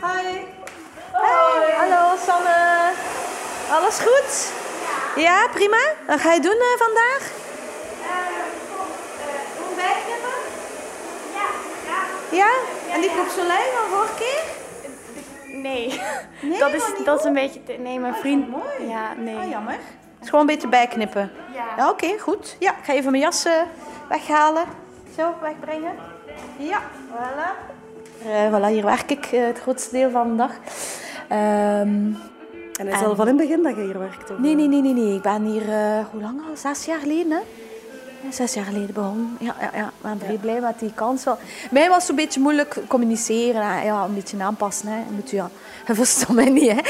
Hi. 0.01 0.39
Hallo, 1.77 2.17
Sanne. 2.25 2.91
Alles 3.71 3.99
goed? 3.99 4.53
Ja, 5.23 5.47
prima. 5.53 5.77
Wat 6.07 6.19
ga 6.21 6.33
je 6.33 6.39
doen 6.41 6.51
eh, 6.59 6.77
vandaag? 6.77 7.36
Ja? 12.31 12.49
En 12.93 13.01
die 13.01 13.09
Coupe 13.09 13.29
Soleil 13.29 13.71
van 13.75 13.89
vorige 13.97 14.13
keer? 14.17 14.43
Nee, 15.61 16.01
Nee, 16.41 16.59
dat, 16.59 16.73
is, 16.73 16.83
dat 17.05 17.19
is 17.19 17.25
een 17.25 17.33
beetje... 17.33 17.63
te- 17.63 17.77
nee, 17.79 17.99
mijn 17.99 18.15
vriend... 18.15 18.49
mooi. 18.49 18.87
Ja, 18.89 19.13
nee. 19.17 19.35
Ah, 19.37 19.49
jammer. 19.49 19.73
Het 19.73 20.21
is 20.21 20.29
gewoon 20.29 20.41
een 20.41 20.53
beetje 20.53 20.67
bijknippen. 20.67 21.31
Ja. 21.53 21.65
Ja, 21.77 21.89
oké, 21.89 22.19
goed. 22.19 22.55
Ja, 22.59 22.71
ik 22.71 22.83
ga 22.83 22.93
even 22.93 23.11
mijn 23.11 23.23
jas 23.23 23.45
weghalen. 24.09 24.63
Zo, 25.17 25.33
wegbrengen. 25.41 25.93
Ja, 26.57 26.81
voilà. 27.13 27.75
Eh, 28.25 28.53
voilà, 28.53 28.67
hier 28.71 28.83
werk 28.85 29.11
ik 29.11 29.25
eh, 29.25 29.45
het 29.45 29.59
grootste 29.59 29.91
deel 29.91 30.09
van 30.09 30.29
de 30.29 30.35
dag. 30.35 30.51
Ehm, 31.27 32.13
En 32.79 32.87
is 32.87 33.03
al 33.03 33.15
van 33.15 33.27
in 33.27 33.37
het 33.37 33.47
begin 33.47 33.63
dat 33.63 33.75
je 33.75 33.81
hier 33.81 33.99
werkt? 33.99 34.31
of? 34.31 34.37
nee, 34.37 34.55
nee, 34.55 34.67
nee, 34.67 34.81
nee, 34.81 34.93
nee. 34.93 35.15
Ik 35.15 35.21
ben 35.21 35.43
hier, 35.43 35.61
eh, 35.73 36.05
hoe 36.11 36.21
lang 36.21 36.39
al? 36.49 36.55
Zes 36.55 36.85
jaar 36.85 36.99
geleden, 36.99 37.31
hè? 37.31 37.39
Zes 38.29 38.53
jaar 38.53 38.65
geleden 38.65 38.93
begonnen. 38.93 39.37
Ja, 39.39 39.55
ja, 39.61 39.71
ja. 39.73 40.11
Ik 40.13 40.27
ben 40.27 40.39
blij 40.39 40.59
met 40.59 40.79
die 40.79 40.93
kans. 40.93 41.23
Mij 41.71 41.89
was 41.89 42.01
het 42.01 42.09
een 42.09 42.15
beetje 42.15 42.39
moeilijk 42.39 42.77
communiceren. 42.87 43.67
Hè. 43.67 43.83
Ja, 43.83 44.03
een 44.03 44.13
beetje 44.13 44.43
aanpassen. 44.43 44.87
Hè. 44.87 44.99
Moet 45.09 45.29
je, 45.29 45.35
ja, 45.35 45.49
je 45.85 46.33
mij 46.33 46.49
niet. 46.49 46.71
Hè. 46.71 46.81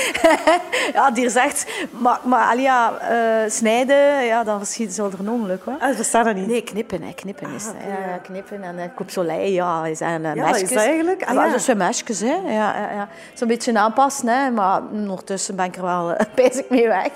ja, 0.94 1.12
die 1.12 1.30
zegt, 1.30 1.66
maar, 2.00 2.20
maar 2.24 2.60
ja, 2.60 2.98
eh, 2.98 3.50
snijden, 3.50 4.26
ja, 4.26 4.44
dan 4.44 4.58
verschiet 4.58 4.94
zal 4.94 5.12
er 5.12 5.20
een 5.20 5.30
ongeluk. 5.30 5.64
Hoor. 5.64 5.76
Ah, 5.80 5.96
versta 5.96 6.24
dat 6.24 6.36
niet. 6.36 6.48
Nee, 6.48 6.64
knippen, 6.64 7.02
hè. 7.02 7.14
knippen 7.14 7.54
is 7.56 7.66
het. 7.66 7.74
hè. 7.78 8.12
ja. 8.12 8.18
Knippen 8.18 8.64
en 8.64 8.76
uh, 8.76 8.82
coupe 8.96 9.12
soleil, 9.12 9.52
ja, 9.52 9.86
is 9.86 10.00
een 10.00 10.24
uh, 10.24 10.36
Ja, 10.36 10.56
is 10.56 10.70
dat 10.70 10.78
eigenlijk? 10.78 11.24
Ah, 11.24 11.36
Ah, 11.38 11.46
ja. 11.46 11.52
Dat 11.52 11.62
zijn 11.62 11.78
mesjes, 11.78 12.20
hè. 12.20 12.36
Ja, 12.46 12.78
ja, 12.78 12.92
ja. 12.92 13.08
Zo'n 13.34 13.48
beetje 13.48 13.78
aanpassen, 13.78 14.28
hè. 14.28 14.52
Maar 14.52 14.82
ondertussen 14.92 15.56
ben 15.56 15.66
ik 15.66 15.76
er 15.76 15.82
wel 15.82 16.12
uh, 16.12 16.18
bezig 16.36 16.70
mee 16.70 16.88
weg. 16.88 17.12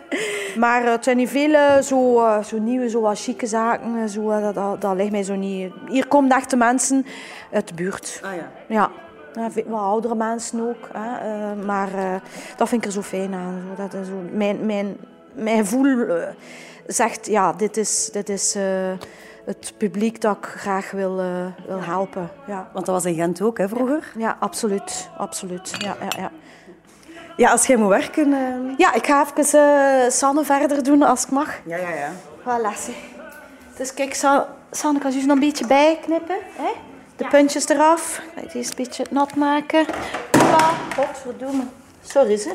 maar 0.62 0.84
het 0.84 1.04
zijn 1.04 1.16
niet 1.16 1.28
veel 1.28 1.82
zo, 1.82 2.28
zo 2.44 2.58
nieuwe, 2.58 2.88
zo 2.88 3.00
wat 3.00 3.20
chique 3.20 3.46
zaken. 3.50 3.96
uh, 3.96 4.06
Zo, 4.06 4.30
uh, 4.30 4.42
dat, 4.42 4.54
dat, 4.54 4.80
dat 4.80 4.96
ligt 4.96 5.10
mij 5.10 5.22
zo 5.22 5.34
niet... 5.34 5.72
Hier 5.88 6.06
komen 6.06 6.30
echte 6.30 6.56
mensen 6.56 7.06
uit 7.52 7.68
de 7.68 7.74
buurt. 7.74 8.20
Ah 8.24 8.34
ja. 8.34 8.50
Ja. 8.68 8.90
Wat 9.66 9.80
oudere 9.80 10.14
mensen 10.14 10.68
ook. 10.68 10.88
Hè. 10.92 11.16
Eh, 11.16 11.64
maar 11.66 11.94
eh, 11.94 12.14
dat 12.56 12.68
vind 12.68 12.82
ik 12.82 12.86
er 12.86 12.94
zo 12.94 13.02
fijn 13.02 13.34
aan. 13.34 13.62
Zo. 13.68 13.82
Dat 13.82 13.94
is 13.94 14.06
zo, 14.06 14.14
mijn, 14.32 14.66
mijn, 14.66 14.96
mijn 15.32 15.58
gevoel 15.58 16.06
eh, 16.06 16.28
zegt, 16.86 17.26
ja, 17.26 17.52
dit 17.52 17.76
is, 17.76 18.08
dit 18.12 18.28
is 18.28 18.56
het 19.44 19.74
publiek 19.76 20.20
dat 20.20 20.36
ik 20.36 20.44
graag 20.44 20.90
wil, 20.90 21.16
wil 21.66 21.80
helpen. 21.80 22.30
Ja. 22.46 22.68
Want 22.72 22.86
dat 22.86 22.94
was 22.94 23.04
in 23.04 23.14
Gent 23.14 23.42
ook, 23.42 23.58
hè, 23.58 23.68
vroeger? 23.68 24.12
ja, 24.16 24.36
absoluut. 24.40 25.08
absoluut. 25.16 25.74
Ja, 25.78 25.96
ja, 26.00 26.20
ja. 26.20 26.30
Ja, 27.36 27.50
als 27.50 27.66
jij 27.66 27.76
moet 27.76 27.88
werken... 27.88 28.30
ja, 28.76 28.94
ik 28.94 29.06
ga 29.06 29.26
even 29.36 29.60
eh, 29.60 30.10
Sanne 30.10 30.44
verder 30.44 30.82
doen 30.82 31.02
als 31.02 31.24
ik 31.24 31.30
mag. 31.30 31.58
Ja, 31.64 31.76
ja, 31.76 31.88
ja. 31.88 32.10
Voilà. 32.40 32.90
Dus 33.80 33.94
kijk, 33.94 34.14
Sanne, 34.14 35.00
kan 35.00 35.10
je 35.10 35.16
eens 35.16 35.26
nog 35.26 35.34
een 35.34 35.40
beetje 35.40 35.66
bijknippen. 35.66 36.36
Hè? 36.56 36.70
De 37.16 37.26
puntjes 37.26 37.68
eraf. 37.68 38.18
Ik 38.18 38.32
ga 38.34 38.40
het 38.40 38.54
eerst 38.54 38.68
een 38.68 38.76
beetje 38.76 39.04
nat 39.10 39.34
maken. 39.34 39.86
Hoppa. 40.38 40.70
Godverdomme. 40.96 41.62
Sorry, 42.02 42.36
ze. 42.36 42.52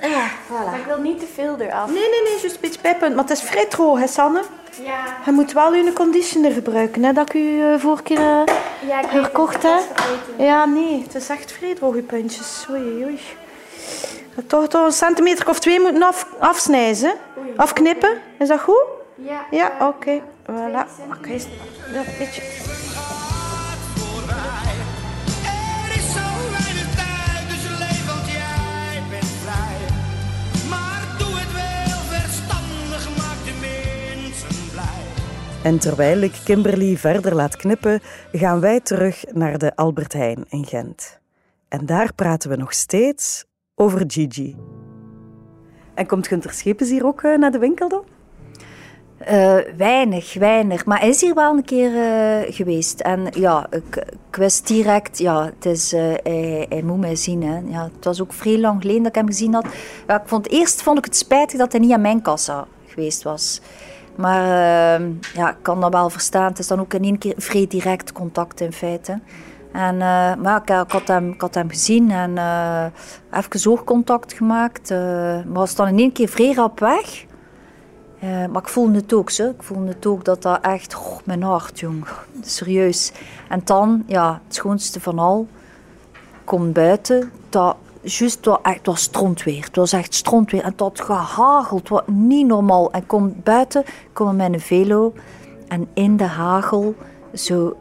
Ja, 0.00 0.28
voilà. 0.46 0.64
Maar 0.64 0.78
ik 0.78 0.84
wil 0.86 0.98
niet 0.98 1.18
te 1.18 1.26
veel 1.34 1.56
eraf. 1.58 1.86
Nee, 1.86 2.08
nee, 2.10 2.22
nee, 2.22 2.40
juist 2.40 2.54
een 2.54 2.60
beetje 2.60 2.80
bijpunt. 2.80 3.14
Maar 3.14 3.24
het 3.24 3.32
is 3.32 3.42
vrij 3.42 3.66
droog, 3.66 3.98
hè, 3.98 4.06
Sanne? 4.06 4.42
Ja, 4.84 5.04
Je 5.24 5.32
moet 5.32 5.52
wel 5.52 5.74
je 5.74 5.92
conditioner 5.92 6.52
gebruiken, 6.52 7.04
hè, 7.04 7.12
dat 7.12 7.28
ik 7.28 7.34
u 7.34 7.62
eh, 7.62 7.78
vorige 7.78 8.02
keer 8.02 8.18
eh, 8.18 8.42
ja 8.88 9.00
ik 9.00 9.24
gekocht 9.24 9.62
heb. 9.62 9.80
Ik. 9.80 10.44
Ja, 10.44 10.64
nee, 10.64 11.02
het 11.02 11.14
is 11.14 11.28
echt 11.28 11.52
vrij 11.52 11.74
droog, 11.74 11.94
je 11.94 12.02
puntjes. 12.02 12.66
Oei, 12.70 13.04
oei. 13.04 13.20
Toch, 14.46 14.68
toch 14.68 14.84
een 14.84 14.92
centimeter 14.92 15.48
of 15.48 15.58
twee 15.58 15.80
moeten 15.80 16.02
af, 16.02 16.26
afsnijden, 16.38 17.08
hè? 17.08 17.12
afknippen. 17.56 18.18
Is 18.38 18.48
dat 18.48 18.60
goed? 18.60 18.97
Ja, 19.20 19.46
Ja, 19.50 19.78
eh, 19.78 19.86
oké. 19.86 20.20
Voilà. 20.42 20.86
Oké, 21.18 21.38
dat 21.92 22.06
beetje. 22.18 22.42
Er 25.44 25.96
is 25.96 26.12
zo 26.12 26.26
weinig 26.50 26.94
tijd, 26.94 27.48
dus 27.48 27.78
leef 27.78 28.06
want 28.06 28.26
jij 28.26 29.02
bent 29.10 29.24
vrij. 29.24 29.78
Maar 30.68 31.14
doe 31.18 31.34
het 31.38 31.52
wel 31.52 32.18
verstandig, 32.18 33.16
maak 33.16 33.44
de 33.44 33.54
mensen 33.60 34.70
blij. 34.72 35.02
En 35.62 35.78
terwijl 35.78 36.20
ik 36.20 36.40
Kimberly 36.44 36.96
verder 36.96 37.34
laat 37.34 37.56
knippen, 37.56 38.00
gaan 38.32 38.60
wij 38.60 38.80
terug 38.80 39.24
naar 39.32 39.58
de 39.58 39.76
Albert 39.76 40.12
Heijn 40.12 40.44
in 40.48 40.64
Gent. 40.66 41.20
En 41.68 41.86
daar 41.86 42.14
praten 42.14 42.50
we 42.50 42.56
nog 42.56 42.72
steeds 42.72 43.44
over 43.74 44.04
Gigi. 44.06 44.56
En 45.94 46.06
komt 46.06 46.26
Gunter 46.26 46.52
Schepens 46.52 46.90
hier 46.90 47.06
ook 47.06 47.22
eh, 47.22 47.38
naar 47.38 47.50
de 47.50 47.58
winkel 47.58 47.88
dan? 47.88 48.04
Eh, 49.18 49.56
weinig, 49.76 50.34
weinig. 50.34 50.84
Maar 50.84 50.98
hij 50.98 51.08
is 51.08 51.20
hier 51.20 51.34
wel 51.34 51.56
een 51.56 51.64
keer 51.64 51.96
eh, 51.96 52.54
geweest. 52.54 53.00
En 53.00 53.26
ja, 53.32 53.66
ik, 53.70 54.06
wist 54.30 54.66
direct, 54.66 55.18
ja, 55.18 55.44
het 55.44 55.66
is, 55.66 55.92
eh, 55.92 56.12
hij, 56.68 56.82
moet 56.84 57.00
mij 57.00 57.16
zien. 57.16 57.70
Ja, 57.70 57.90
het 57.94 58.04
was 58.04 58.20
ook 58.20 58.32
vrij 58.32 58.58
lang 58.58 58.80
geleden 58.80 59.02
dat 59.02 59.10
ik 59.10 59.14
hem 59.20 59.26
gezien 59.26 59.54
had. 59.54 59.66
Ja, 60.06 60.20
ik 60.20 60.28
vond, 60.28 60.48
eerst 60.48 60.82
vond 60.82 60.98
ik 60.98 61.04
het 61.04 61.16
spijtig 61.16 61.58
dat 61.58 61.72
hij 61.72 61.80
niet 61.80 61.92
aan 61.92 62.00
mijn 62.00 62.22
kassa 62.22 62.66
geweest 62.86 63.22
was. 63.22 63.60
Maar 64.14 64.42
eh, 64.42 65.06
ja, 65.34 65.50
ik 65.50 65.56
kan 65.62 65.80
dat 65.80 65.92
wel 65.92 66.10
verstaan. 66.10 66.48
Het 66.48 66.58
is 66.58 66.66
dan 66.66 66.80
ook 66.80 66.94
in 66.94 67.04
één 67.04 67.18
keer 67.18 67.34
vrij 67.36 67.66
direct 67.66 68.12
contact 68.12 68.60
in 68.60 68.72
feite. 68.72 69.20
En, 69.72 69.94
eh, 69.94 70.34
maar 70.34 70.56
ik, 70.62 70.70
ik 70.70 70.90
had 70.90 71.08
hem, 71.08 71.30
ik 71.30 71.40
had 71.40 71.54
hem 71.54 71.68
gezien 71.68 72.10
en 72.10 72.38
eh 72.38 72.84
even 73.30 73.70
oogcontact 73.70 74.32
gemaakt. 74.32 74.90
maar 74.90 75.44
was 75.52 75.74
dan 75.74 75.88
in 75.88 75.98
één 75.98 76.12
keer 76.12 76.28
vrij 76.28 76.52
rap 76.52 76.80
weg. 76.80 77.26
Eh, 78.20 78.28
maar 78.28 78.62
ik 78.62 78.68
voelde 78.68 78.98
het 78.98 79.12
ook, 79.12 79.30
zo. 79.30 79.48
ik 79.48 79.62
voelde 79.62 79.88
het 79.88 80.06
ook 80.06 80.24
dat 80.24 80.42
dat 80.42 80.60
echt, 80.60 80.96
mijn 81.24 81.42
hart, 81.42 81.80
jong, 81.80 82.06
serieus. 82.42 83.12
En 83.48 83.60
dan, 83.64 84.04
ja, 84.06 84.40
het 84.44 84.54
schoonste 84.54 85.00
van 85.00 85.18
al, 85.18 85.46
komt 86.44 86.72
buiten, 86.72 87.32
dat 87.48 87.76
juist, 88.02 88.44
was 88.44 88.58
echt, 88.62 88.86
was 88.86 89.02
strontweer, 89.02 89.64
het 89.64 89.76
was 89.76 89.92
echt 89.92 90.14
strontweer. 90.14 90.62
En 90.62 90.72
dat 90.76 91.00
gehageld, 91.00 91.88
wat 91.88 92.08
niet 92.08 92.46
normaal. 92.46 92.92
En 92.92 93.06
komt 93.06 93.44
buiten, 93.44 93.84
kom 94.12 94.36
met 94.36 94.62
velo 94.62 95.12
en 95.68 95.88
in 95.94 96.16
de 96.16 96.24
hagel, 96.24 96.94
zo, 97.34 97.76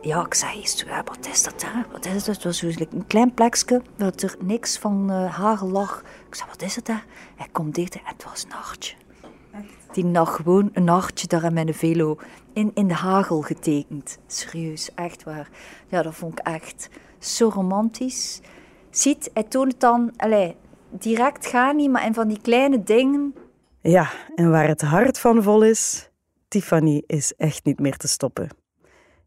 ja, 0.00 0.24
ik 0.24 0.34
zei 0.34 0.60
eens, 0.60 0.84
wat 1.04 1.26
is 1.30 1.42
dat 1.42 1.60
daar? 1.60 1.86
Wat 1.92 2.06
is 2.06 2.24
dat? 2.24 2.34
Het 2.34 2.44
was 2.44 2.58
zo 2.58 2.66
een 2.66 3.06
klein 3.06 3.34
plekje, 3.34 3.82
dat 3.96 4.22
er 4.22 4.36
niks 4.40 4.78
van 4.78 5.10
eh, 5.10 5.34
hagel 5.34 5.68
lag. 5.68 6.02
Ik 6.28 6.34
zei, 6.34 6.48
wat 6.48 6.62
is 6.62 6.76
het 6.76 6.86
daar? 6.86 7.04
Hij 7.36 7.48
komt 7.52 7.74
dichter 7.74 8.00
en 8.04 8.12
het 8.12 8.24
was 8.24 8.42
een 8.42 8.48
nachtje. 8.48 8.94
Die 9.94 10.04
nog 10.04 10.36
gewoon 10.36 10.70
een 10.72 10.84
nachtje 10.84 11.26
daar 11.26 11.52
met 11.52 11.68
een 11.68 11.74
velo 11.74 12.16
in, 12.52 12.70
in 12.74 12.88
de 12.88 12.94
hagel 12.94 13.40
getekend. 13.40 14.18
Serieus, 14.26 14.90
echt 14.94 15.24
waar. 15.24 15.48
Ja, 15.88 16.02
dat 16.02 16.14
vond 16.14 16.38
ik 16.38 16.46
echt 16.46 16.88
zo 17.18 17.50
romantisch. 17.54 18.40
Ziet, 18.90 19.30
hij 19.34 19.42
toont 19.42 19.72
het 19.72 19.80
dan, 19.80 20.12
allee, 20.16 20.56
direct 20.90 21.46
gaat 21.46 21.74
niet, 21.74 21.90
maar 21.90 22.06
in 22.06 22.14
van 22.14 22.28
die 22.28 22.40
kleine 22.42 22.82
dingen. 22.82 23.34
Ja, 23.80 24.10
en 24.34 24.50
waar 24.50 24.68
het 24.68 24.80
hart 24.80 25.18
van 25.18 25.42
vol 25.42 25.62
is, 25.62 26.10
Tiffany 26.48 27.02
is 27.06 27.34
echt 27.36 27.64
niet 27.64 27.80
meer 27.80 27.96
te 27.96 28.08
stoppen. 28.08 28.48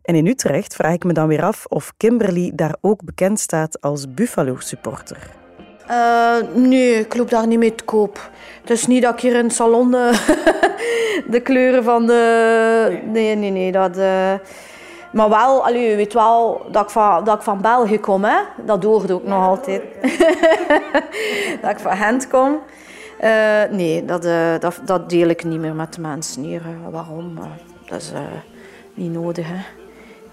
En 0.01 0.15
in 0.15 0.27
Utrecht 0.27 0.75
vraag 0.75 0.93
ik 0.93 1.03
me 1.03 1.13
dan 1.13 1.27
weer 1.27 1.43
af 1.43 1.65
of 1.65 1.93
Kimberly 1.97 2.51
daar 2.55 2.77
ook 2.81 3.03
bekend 3.03 3.39
staat 3.39 3.81
als 3.81 4.13
Buffalo-supporter. 4.13 5.46
Eh, 5.87 6.35
nee, 6.53 6.99
ik 6.99 7.15
loop 7.15 7.29
daar 7.29 7.47
niet 7.47 7.59
mee 7.59 7.75
te 7.75 7.83
koop. 7.83 8.29
Het 8.61 8.69
is 8.69 8.87
niet 8.87 9.01
dat 9.01 9.13
ik 9.13 9.19
hier 9.19 9.35
in 9.35 9.43
het 9.43 9.53
salon 9.53 9.95
eh, 9.95 10.27
de 11.33 11.39
kleuren 11.43 11.83
van 11.83 12.05
de... 12.05 12.99
Nee, 13.05 13.35
nee, 13.35 13.51
nee. 13.51 13.71
Dat, 13.71 13.97
eh, 13.97 14.33
Maar 15.11 15.29
wel, 15.29 15.65
allee, 15.65 15.89
je 15.89 15.95
weet 15.95 16.13
wel 16.13 16.65
dat 16.71 16.83
ik 16.83 16.89
van, 16.89 17.23
dat 17.23 17.35
ik 17.35 17.41
van 17.41 17.61
België 17.61 17.99
kom. 17.99 18.23
Hè? 18.23 18.37
Dat 18.65 18.83
hoort 18.83 19.11
ook 19.11 19.23
nog 19.23 19.47
altijd. 19.47 19.81
dat 21.61 21.71
ik 21.71 21.79
van 21.79 21.97
Gent 21.97 22.27
kom. 22.27 22.59
Nee, 23.71 24.05
dat, 24.05 24.23
dat, 24.61 24.79
dat 24.85 25.09
deel 25.09 25.27
ik 25.27 25.43
niet 25.43 25.59
meer 25.59 25.75
met 25.75 25.93
de 25.93 26.01
mensen 26.01 26.43
hier. 26.43 26.61
waarom? 26.89 27.39
Dat 27.85 28.01
is 28.01 28.11
niet 28.93 29.13
nodig. 29.13 29.47
Hè. 29.47 29.61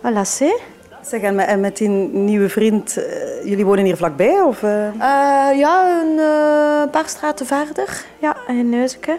Voilà, 0.02 0.23
c'est. 0.23 0.74
Zeg, 1.06 1.20
en 1.20 1.61
met, 1.61 1.76
die 1.76 1.88
nieuwe 1.88 2.49
vriend, 2.49 2.96
eh, 2.96 3.44
jullie 3.44 3.64
wonen 3.64 3.84
hier 3.84 3.96
vlakbij? 3.96 4.40
Of, 4.42 4.62
eh? 4.62 4.87
Eh, 4.87 5.58
ja, 5.58 6.00
een 6.02 6.90
paar 6.90 7.08
straten 7.08 7.46
verder. 7.46 8.04
Ja, 8.18 8.37
in 8.46 8.68
Neuzeke. 8.68 9.18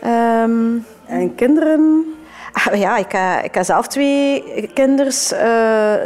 Ehm, 0.00 0.76
En 1.06 1.34
kinderen? 1.34 2.04
ah, 2.52 2.74
ja, 2.78 2.96
ik, 2.96 3.12
heb- 3.12 3.44
ik 3.44 3.54
heb 3.54 3.64
zelf 3.64 3.86
twee 3.88 4.70
kinders 4.74 5.28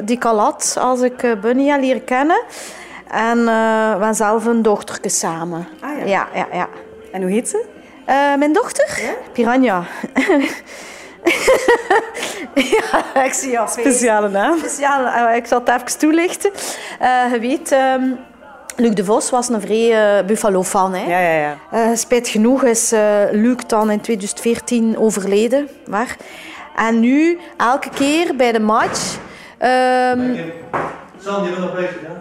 die 0.05 0.17
ik 0.17 0.25
al 0.25 0.39
had 0.39 0.77
als 0.81 1.01
ik 1.01 1.37
Bunny 1.41 1.67
heb 1.69 1.81
leren 1.81 2.05
kennen. 2.05 2.43
En 3.11 3.45
we 3.45 3.51
hebben 3.91 4.15
zelf 4.15 4.45
een 4.45 4.63
dochterke 4.63 5.09
samen. 5.09 5.67
Ah, 5.81 5.99
ja. 5.99 6.05
ja, 6.05 6.29
ja, 6.35 6.47
ja. 6.53 6.69
En 7.13 7.23
hoe 7.23 7.31
heet 7.31 7.49
ze? 7.49 7.65
Mijn 8.39 8.53
dochter? 8.53 9.01
Piranha. 9.33 9.83
ja, 12.77 13.23
ik 13.25 13.33
zie 13.33 13.51
jou. 13.51 13.69
Speciale 13.69 14.29
naam. 14.29 14.59
Speciaal, 14.59 15.29
eh, 15.29 15.37
ik 15.37 15.47
zal 15.47 15.61
het 15.65 15.69
even 15.69 15.99
toelichten. 15.99 16.51
Eh, 16.99 17.33
je 17.33 17.39
weet, 17.39 17.73
ehm, 17.73 18.03
Luc 18.77 18.95
de 18.95 19.05
Vos 19.05 19.31
was 19.31 19.49
een 19.49 19.61
vrij 19.61 20.19
eh, 20.19 20.25
Buffalo-fan. 20.27 20.95
hè. 20.95 21.07
Ja, 21.07 21.19
ja, 21.19 21.41
ja. 21.41 21.57
Eh, 21.71 21.97
spijt 21.97 22.29
genoeg 22.29 22.65
is 22.65 22.93
eh, 22.93 23.23
Luc 23.31 23.57
dan 23.67 23.91
in 23.91 24.01
2014 24.01 24.99
overleden. 24.99 25.69
Maar. 25.87 26.17
En 26.77 27.01
nu, 27.01 27.39
elke 27.57 27.89
keer 27.89 28.37
bij 28.37 28.53
de 28.53 28.61
match... 28.61 29.17
ehm, 29.59 30.37
Sam, 31.19 31.45
je 31.45 31.51
bent 31.51 31.59
nog 31.59 31.75
bezig, 31.75 31.97
hè? 32.01 32.13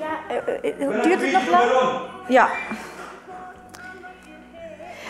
ja, 0.00 1.02
duurt 1.02 1.20
het 1.22 1.32
nog 1.32 1.48
lang? 1.50 2.00
Ja. 2.28 2.48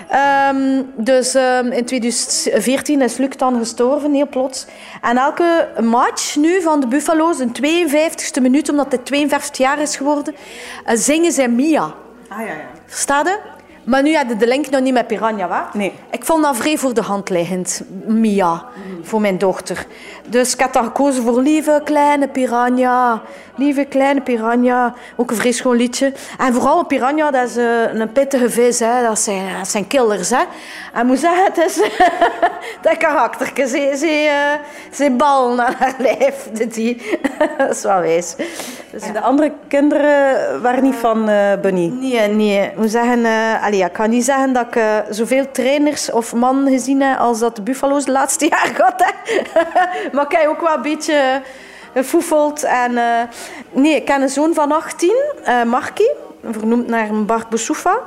Ehm, 0.09 0.83
dus 0.97 1.35
ehm, 1.35 1.67
in 1.67 1.85
2014 1.85 3.03
is 3.03 3.17
Luc 3.17 3.37
dan 3.37 3.59
gestorven, 3.59 4.13
heel 4.13 4.29
plots. 4.29 4.67
En 5.03 5.17
elke 5.17 5.69
match 5.81 6.37
nu 6.37 6.63
van 6.63 6.81
de 6.81 6.87
Buffalo's, 6.87 7.39
in 7.39 7.53
52e 7.53 8.41
minuut, 8.41 8.69
omdat 8.69 8.93
het 8.93 9.05
52 9.07 9.57
jaar 9.59 9.81
is 9.81 9.97
geworden, 9.97 10.35
eh, 10.85 10.97
zingen 10.97 11.33
zij 11.33 11.49
Mia. 11.49 11.95
Ah, 12.29 12.39
ja, 12.39 12.47
ja. 12.47 12.69
Versta 12.87 13.23
je? 13.25 13.39
Maar 13.87 14.03
nu 14.03 14.17
had 14.17 14.29
je 14.29 14.37
de 14.37 14.47
link 14.47 14.71
nog 14.71 14.81
niet 14.81 14.93
met 14.93 15.07
Piranha, 15.07 15.49
hè? 15.49 15.79
Nee. 15.79 15.93
Ik 16.11 16.25
vond 16.25 16.43
dat 16.43 16.57
vrij 16.57 16.79
voor 16.79 16.95
de 16.95 17.03
hand 17.03 17.29
liggend, 17.29 17.83
Mia, 18.07 18.65
voor 19.03 19.21
mijn 19.21 19.39
dochter. 19.39 19.87
Dus 20.29 20.53
ik 20.53 20.61
heb 20.61 20.73
dan 20.73 20.85
gekozen 20.85 21.23
voor 21.23 21.41
Lieve 21.41 21.81
Kleine 21.85 22.29
Piranha. 22.29 23.23
Lieve 23.57 23.85
Kleine 23.85 24.21
Piranha. 24.21 24.95
Ook 25.17 25.31
een 25.31 25.37
vrij 25.37 25.53
schoon 25.53 25.77
liedje. 25.77 26.13
En 26.39 26.53
vooral 26.53 26.79
een 26.79 26.87
piranha, 26.87 27.31
dat 27.31 27.49
is 27.49 27.57
eh, 27.57 27.95
een 27.95 28.13
pittige 28.13 28.51
vis. 28.51 28.79
Hè. 28.79 29.03
Dat, 29.03 29.19
zijn, 29.19 29.59
dat 29.59 29.69
zijn 29.69 29.87
killers. 29.87 30.31
Hè. 30.31 30.43
En 30.93 31.01
ik 31.01 31.05
moet 31.05 31.19
zeggen, 31.19 31.45
het 31.45 31.57
is 31.57 31.77
dat 32.83 32.97
karakter. 32.97 33.67
Ze, 33.67 33.95
ze, 33.97 34.07
eh, 34.09 34.95
ze 34.97 35.11
bal 35.11 35.55
naar 35.55 35.75
haar 35.79 35.95
lijf. 35.99 36.49
Die. 36.69 37.19
dat 37.59 37.71
is 37.71 37.83
wel 37.83 38.01
wijs. 38.01 38.35
Dus, 38.91 39.03
En 39.03 39.13
de 39.13 39.21
andere 39.21 39.53
kinderen 39.69 40.63
waren 40.63 40.83
niet 40.83 40.95
van 40.95 41.29
eh, 41.29 41.61
Bunny. 41.61 41.93
Nee, 42.01 42.29
nee. 42.29 42.63
Ik 42.63 42.77
moet 42.77 42.91
zeggen, 42.91 43.25
allee, 43.77 43.79
ja, 43.79 43.87
ik 43.87 43.93
kan 43.93 44.11
niet 44.11 44.25
zeggen 44.25 44.53
dat 44.53 44.67
ik 44.67 44.77
eh, 44.77 44.99
zoveel 45.11 45.51
trainers 45.51 46.11
of 46.11 46.35
mannen 46.35 46.73
gezien 46.73 47.01
heb 47.03 47.19
als 47.19 47.39
dat 47.39 47.57
de 47.57 47.63
Buffalo's 47.63 48.05
de 48.05 48.11
laatste 48.11 48.47
jaar 48.51 48.71
gehad 48.75 49.05
maar 50.13 50.25
ik 50.25 50.33
heb 50.33 50.47
ook 50.49 50.61
wel 50.61 50.75
een 50.75 50.83
beetje 50.83 51.43
gefoefeld. 51.93 52.63
En, 52.63 52.99
eh, 52.99 53.23
nee, 53.73 53.95
ik 53.95 54.05
ken 54.05 54.23
een 54.23 54.29
zoon 54.29 54.55
van 54.55 54.73
18, 54.73 55.15
eh 55.45 55.63
Marky, 55.63 56.09
vernoemd 56.51 56.87
naar 56.89 57.25
Bart 57.25 57.49
Boussoufa. 57.49 58.01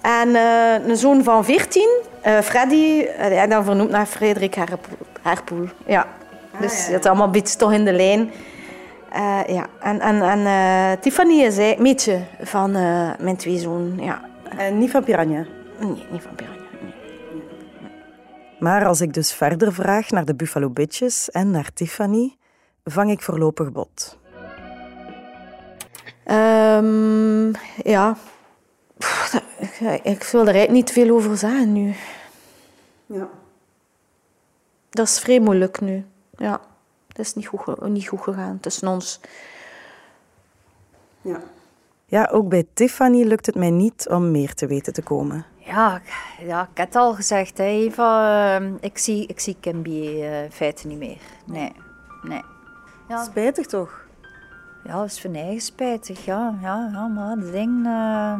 En 0.00 0.36
eh, 0.36 0.88
een 0.88 0.96
zoon 0.96 1.24
van 1.24 1.44
14, 1.44 1.88
eh, 2.20 2.38
Freddy, 2.40 3.06
eh, 3.18 3.42
en 3.42 3.50
dan 3.50 3.64
vernoemd 3.64 3.90
naar 3.90 4.06
Frederik 4.06 4.56
Herpoel. 5.22 5.68
Ja. 5.86 6.06
Dus 6.60 6.86
het 6.86 7.00
is 7.00 7.06
allemaal 7.06 7.26
een 7.26 7.32
beetje 7.32 7.56
toch 7.56 7.72
in 7.72 7.84
de 7.84 7.92
lijn. 7.92 8.30
Eh, 9.14 9.40
ja, 9.46 9.66
en, 9.80 10.00
en, 10.00 10.22
en 10.22 10.46
eh, 10.46 11.00
Tiffany 11.00 11.42
is 11.42 11.56
een 11.56 11.76
beetje 11.78 12.20
van 12.42 12.74
eh, 12.74 13.10
mijn 13.18 13.36
twee 13.36 13.58
zonen. 13.58 14.04
Ja. 14.04 14.20
En 14.48 14.78
niet 14.78 14.90
van 14.90 15.04
Piranha. 15.04 15.46
Nee, 15.80 16.06
niet 16.10 16.22
van 16.22 16.34
Piranha. 16.34 16.58
nee. 16.82 16.94
Maar 18.60 18.86
als 18.86 19.00
ik 19.00 19.12
dus 19.14 19.32
verder 19.32 19.72
vraag 19.72 20.10
naar 20.10 20.24
de 20.24 20.34
Buffalo 20.34 20.70
Bitches 20.70 21.30
en 21.30 21.50
naar 21.50 21.72
Tiffany, 21.72 22.36
vang 22.84 23.10
ik 23.10 23.22
voorlopig 23.22 23.72
bot. 23.72 24.18
Ehm, 26.24 27.52
ja. 27.84 28.16
Pff, 28.98 29.30
dat- 29.30 29.42
ik, 30.02 30.22
wil 30.22 30.40
er 30.40 30.54
eigenlijk 30.54 30.70
niet 30.70 30.90
veel 30.92 31.14
over 31.14 31.36
zeggen 31.36 31.72
nu. 31.72 31.94
Ja. 33.06 33.28
Dat 34.90 35.06
is 35.06 35.18
vrij 35.18 35.40
moeilijk 35.40 35.80
nu. 35.80 36.04
Ja. 36.36 36.60
Het 37.08 37.18
is 37.18 37.34
niet 37.34 37.46
goed, 37.46 37.80
niet 37.88 38.08
goed 38.08 38.20
gegaan 38.20 38.60
tussen 38.60 38.88
ons. 38.88 39.20
Ja. 41.22 41.40
Ja, 42.14 42.28
ook 42.32 42.48
bij 42.48 42.64
Tiffany 42.74 43.22
lukt 43.24 43.46
het 43.46 43.54
mij 43.54 43.70
niet 43.70 44.08
om 44.08 44.30
meer 44.30 44.54
te 44.54 44.66
weten 44.66 44.92
te 44.92 45.02
komen. 45.02 45.46
Ja, 45.56 45.96
ik- 45.96 46.46
ja, 46.46 46.62
ik 46.62 46.76
heb 46.76 46.86
het 46.86 46.96
al 46.96 47.14
gezegd, 47.14 47.58
hè, 47.58 47.64
Eva. 47.64 48.56
eh, 48.60 48.66
ik, 48.80 48.98
zie, 48.98 49.26
ik 49.26 49.40
zie 49.40 49.56
Kimby 49.60 50.00
eh, 50.22 50.44
in 50.44 50.50
feite 50.52 50.86
niet 50.86 50.98
meer. 50.98 51.18
Nee, 51.46 51.72
nee. 52.22 52.42
Ja, 53.08 53.22
Spijtig 53.24 53.66
toch? 53.66 54.04
ja 54.84 54.92
dat 54.96 55.04
is 55.06 55.20
van 55.20 55.34
eigen 55.34 55.60
spijtig. 55.60 56.24
Ja, 56.24 56.58
ja, 56.62 56.88
ja 56.92 57.06
maar 57.06 57.36
dat 57.38 57.52
ding... 57.52 57.86
eh, 57.86 58.34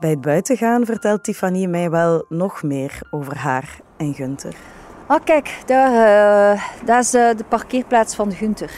Bij 0.00 0.10
het 0.10 0.20
buitengaan 0.20 0.84
vertelt 0.84 1.24
Tiffany 1.24 1.66
mij 1.66 1.90
wel 1.90 2.24
nog 2.28 2.62
meer 2.62 3.00
over 3.10 3.36
haar 3.36 3.78
en 3.96 4.14
Gunther. 4.14 4.56
Ah, 5.10 5.18
kijk, 5.24 5.50
daar, 5.66 5.92
eh, 6.52 6.62
dat 6.84 6.98
is 7.04 7.14
eh, 7.14 7.28
de 7.36 7.44
parkeerplaats 7.48 8.14
van 8.14 8.32
Gunther. 8.32 8.70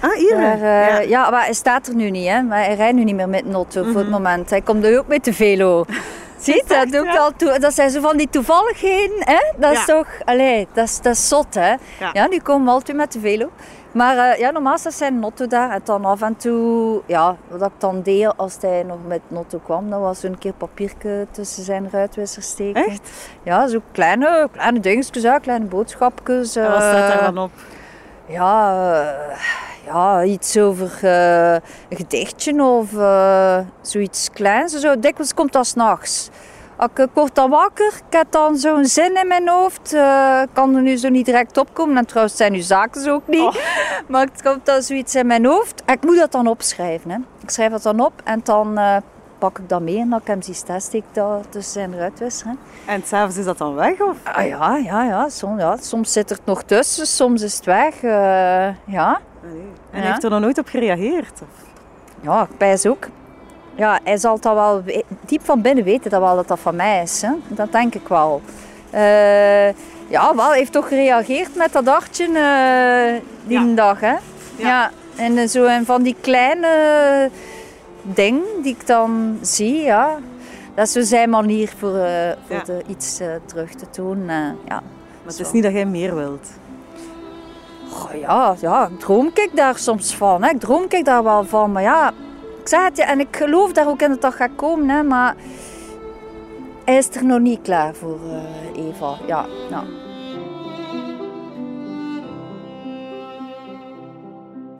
Ah, 0.00 0.12
hier? 0.12 0.36
Daar, 0.36 0.54
eh, 0.54 0.60
ja. 0.88 0.98
ja. 1.00 1.30
maar 1.30 1.44
hij 1.44 1.52
staat 1.54 1.86
er 1.86 1.94
nu 1.94 2.10
niet, 2.10 2.28
hè. 2.28 2.42
Maar 2.42 2.64
hij 2.64 2.74
rijdt 2.74 2.96
nu 2.96 3.04
niet 3.04 3.14
meer 3.14 3.28
met 3.28 3.44
een 3.44 3.54
auto 3.54 3.82
voor 3.82 3.90
Mhm. 3.90 3.98
het 3.98 4.10
moment. 4.10 4.50
Hij 4.50 4.60
komt 4.60 4.82
nu 4.82 4.98
ook 4.98 5.06
met 5.06 5.24
de 5.24 5.32
velo. 5.32 5.84
Ziet, 6.40 6.64
dat, 6.68 6.88
doe 6.90 7.06
ik 7.08 7.16
al 7.16 7.32
toe. 7.36 7.58
dat 7.58 7.74
zijn 7.74 7.90
zo 7.90 8.00
van 8.00 8.16
die 8.16 8.28
toevalligheden, 8.30 9.16
hè? 9.18 9.52
Dat 9.56 9.72
is 9.72 9.84
toch, 9.84 10.06
allee, 10.24 10.68
dat 10.72 10.84
is, 10.84 11.00
dat 11.00 11.12
is 11.14 11.28
zot, 11.28 11.54
hè? 11.54 11.68
Ja. 11.68 12.10
Ja, 12.12 12.26
nu 12.26 12.38
komen 12.38 12.64
we 12.66 12.70
altijd 12.70 12.96
met 12.96 13.12
de 13.12 13.20
velo. 13.20 13.50
Maar 13.96 14.18
eh, 14.18 14.38
ja, 14.38 14.50
normaal 14.50 14.78
zijn 14.78 15.18
notto 15.18 15.46
daar. 15.46 15.70
En 15.70 15.80
dan 15.84 16.04
af 16.04 16.22
en 16.22 16.36
toe, 16.36 17.02
ja, 17.06 17.36
wat 17.48 17.62
ik 17.62 17.80
dan 17.80 18.02
deed 18.02 18.36
als 18.36 18.56
hij 18.60 18.82
nog 18.82 18.98
met 19.06 19.20
notto 19.28 19.58
kwam, 19.58 19.90
dat 19.90 20.00
was 20.00 20.22
een 20.22 20.38
keer 20.38 20.52
papiertje 20.52 21.26
tussen 21.30 21.64
zijn 21.64 21.88
ruitwisser 21.90 22.42
steken. 22.42 22.86
Echt? 22.86 23.10
Ja, 23.42 23.66
zo 23.66 23.80
kleine, 23.92 24.48
kleine 24.52 24.80
dingetjes, 24.80 25.40
kleine 25.40 25.64
boodschapjes. 25.64 26.56
En 26.56 26.70
wat 26.70 26.82
staat 26.82 27.08
daar 27.08 27.18
eh, 27.18 27.24
dan 27.24 27.38
op? 27.38 27.50
ja, 28.26 28.72
eh, 29.30 29.38
ja, 29.86 30.24
iets 30.24 30.58
over 30.58 30.98
eh, 31.02 31.52
een 31.88 31.96
gedichtje 31.96 32.62
of 32.62 32.96
eh, 32.96 33.58
zoiets 33.80 34.30
kleins. 34.30 34.72
Zo, 34.72 34.98
dikwijls 35.00 35.34
komt 35.34 35.52
dat 35.52 35.66
s'nachts. 35.66 36.28
Als 36.28 36.45
Ik, 36.80 37.06
word 37.12 37.34
dan 37.34 37.50
wakker, 37.50 37.86
ik 38.06 38.16
heb 38.16 38.26
dan 38.32 38.56
zo'n 38.56 38.84
zin 38.84 39.16
in 39.16 39.28
mijn 39.28 39.48
hoofd. 39.48 39.92
eh, 39.92 40.40
Ik 40.42 40.48
kan 40.52 40.74
er 40.74 40.82
nu 40.82 40.96
zo 40.96 41.08
niet 41.08 41.24
direct 41.26 41.56
opkomen. 41.58 41.96
En 41.96 42.06
trouwens 42.06 42.36
zijn 42.36 42.54
uw 42.54 42.62
zaken 42.62 43.00
zo 43.00 43.14
ook 43.14 43.26
niet. 43.28 43.60
Maar 44.08 44.26
het 44.26 44.42
komt 44.42 44.66
dan 44.66 44.82
zoiets 44.82 45.14
in 45.14 45.26
mijn 45.26 45.44
hoofd. 45.46 45.82
En 45.84 45.94
ik 45.94 46.04
moet 46.04 46.16
dat 46.18 46.32
dan 46.32 46.46
opschrijven. 46.46 47.10
Hè. 47.10 47.16
Ik 47.42 47.50
schrijf 47.50 47.70
dat 47.70 47.82
dan 47.82 48.00
op 48.00 48.12
en 48.24 48.40
dan 48.44 48.78
eh, 48.78 48.96
pak 49.38 49.58
ik 49.58 49.68
dat 49.68 49.80
mee. 49.80 49.98
En 49.98 50.08
dan 50.10 50.18
ik 50.20 50.26
hem 50.26 50.42
zie 50.42 50.54
staan, 50.54 50.80
steek 50.80 51.02
ik 51.08 51.14
dat 51.14 51.46
tussen 51.52 51.72
zijn 51.72 51.96
ruitwisser. 51.98 52.46
hè. 52.46 52.92
En 52.92 53.02
s'avonds 53.04 53.36
is 53.36 53.44
dat 53.44 53.58
dan 53.58 53.74
weg? 53.74 54.00
Of? 54.00 54.16
Ah 54.22 54.46
ja, 54.46 54.76
ja, 54.76 55.04
ja. 55.04 55.28
Soms, 55.28 55.60
ja. 55.60 55.76
Soms 55.76 56.12
zit 56.12 56.30
er 56.30 56.38
nog 56.44 56.62
tussen, 56.62 57.06
soms 57.06 57.42
is 57.42 57.56
het 57.56 57.64
weg. 57.64 57.94
eh, 58.02 58.10
ja. 58.84 59.20
En 59.90 60.00
Ja. 60.02 60.06
heeft 60.06 60.24
er 60.24 60.30
nog 60.30 60.40
nooit 60.40 60.58
op 60.58 60.66
gereageerd? 60.68 61.40
Of? 61.42 61.64
Ja, 62.20 62.42
ik 62.42 62.56
pijs 62.56 62.86
ook. 62.86 63.06
Ja, 63.76 63.98
hij 64.04 64.16
zal 64.16 64.40
dat 64.40 64.54
wel 64.54 64.82
we- 64.82 65.04
diep 65.26 65.44
van 65.44 65.60
binnen 65.62 65.84
weten 65.84 66.10
dat 66.10 66.20
wel 66.20 66.36
dat 66.36 66.48
dat 66.48 66.58
van 66.60 66.76
mij 66.76 67.02
is. 67.02 67.22
Hè? 67.22 67.30
Dat 67.48 67.72
denk 67.72 67.94
ik 67.94 68.08
wel. 68.08 68.40
Eh, 68.90 69.66
ja, 70.08 70.34
wel, 70.34 70.48
hij 70.48 70.58
heeft 70.58 70.72
toch 70.72 70.88
gereageerd 70.88 71.54
met 71.56 71.72
dat 71.72 71.86
hartje 71.86 72.24
eh, 72.24 73.22
die 73.46 73.60
Ja. 73.60 73.74
dag. 73.74 74.00
Hè? 74.00 74.14
Ja. 74.56 74.90
En 75.16 75.38
eh, 75.38 75.48
zo 75.48 75.64
en 75.64 75.84
van 75.84 76.02
die 76.02 76.16
kleine 76.20 77.30
dingen 78.02 78.42
die 78.62 78.76
ik 78.80 78.86
dan 78.86 79.38
zie, 79.42 79.82
ja. 79.82 80.16
Dat 80.74 80.86
is 80.86 80.92
zo 80.92 81.00
zijn 81.00 81.30
manier 81.30 81.68
voor, 81.78 81.90
voor 82.46 82.56
Ja. 82.56 82.62
de, 82.64 82.82
iets 82.86 83.20
terug 83.46 83.70
te 83.74 83.86
doen. 83.92 84.24
ja. 84.28 84.82
Maar 85.22 85.34
het 85.34 85.40
is 85.46 85.52
niet 85.52 85.62
dat 85.62 85.72
jij 85.72 85.86
meer 85.86 86.14
wilt. 86.14 86.48
Goh, 87.90 88.20
ja, 88.20 88.54
ja, 88.60 88.88
droom 88.98 89.26
ik 89.34 89.50
daar 89.54 89.78
soms 89.78 90.14
van. 90.14 90.42
Hè. 90.42 90.50
Ik 90.50 90.60
droom 90.60 90.84
ik 90.88 91.04
daar 91.04 91.22
wel 91.24 91.44
van. 91.44 91.72
Maar 91.72 91.82
ja, 91.82 92.12
ik 92.66 92.72
zeg 92.72 92.84
het 92.84 92.96
je, 92.96 93.02
en 93.02 93.20
ik 93.20 93.36
geloof 93.36 93.72
daar 93.72 93.88
ook 93.88 94.02
in 94.02 94.08
dat 94.08 94.20
dat 94.20 94.34
gaat 94.34 94.54
komen. 94.56 94.88
Hè, 94.88 95.02
maar 95.02 95.36
hij 96.84 96.96
is 96.96 97.08
er 97.10 97.24
nog 97.24 97.40
niet 97.40 97.62
klaar 97.62 97.94
voor, 97.94 98.18
eh, 98.74 98.86
Eva. 98.86 99.14
Ja, 99.26 99.46
ja. 99.70 99.84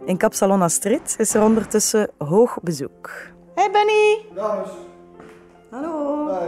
In 0.04 0.16
Kapsalon 0.16 0.62
Astrid 0.62 1.14
is 1.18 1.34
er 1.34 1.42
ondertussen 1.42 2.10
hoog 2.18 2.58
bezoek. 2.62 3.10
Hey 3.54 3.70
Bunny. 3.70 4.26
Dames. 4.34 4.68
Hallo. 5.70 6.38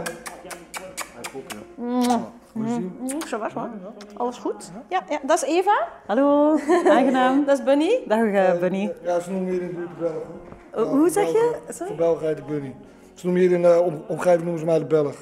Zo 3.27 3.37
was 3.39 3.53
hoor. 3.53 3.69
Alles 4.17 4.37
goed? 4.37 4.71
Ja, 4.87 5.01
ja, 5.09 5.19
dat 5.21 5.43
is 5.43 5.49
Eva. 5.49 5.87
Hallo, 6.07 6.57
aangenaam. 6.87 7.43
Dat 7.45 7.57
is 7.57 7.63
Bunny. 7.63 7.99
Dag 8.07 8.19
eh, 8.25 8.59
Bunny. 8.59 8.93
Ja, 9.03 9.19
ze 9.19 9.31
noemen 9.31 9.51
hier 9.51 9.61
in 9.61 9.67
de 9.67 9.73
buurt 9.75 9.89
de 9.89 9.95
Belg. 9.99 10.85
Oh, 10.85 10.91
hoe 10.91 11.09
zeg 11.09 11.27
je? 11.27 11.55
Voor 11.65 11.73
Sorry? 11.73 11.95
Belg 11.95 12.19
heet 12.21 12.37
ik 12.37 12.45
Bunny. 12.45 12.75
Ze 13.13 13.25
noemen 13.25 13.41
hier 13.43 13.51
in 13.51 13.61
de 13.61 13.81
om- 13.81 14.03
omgeving 14.07 14.41
noemen 14.41 14.59
ze 14.59 14.65
mij 14.65 14.79
de 14.79 14.85
Belg. 14.85 15.15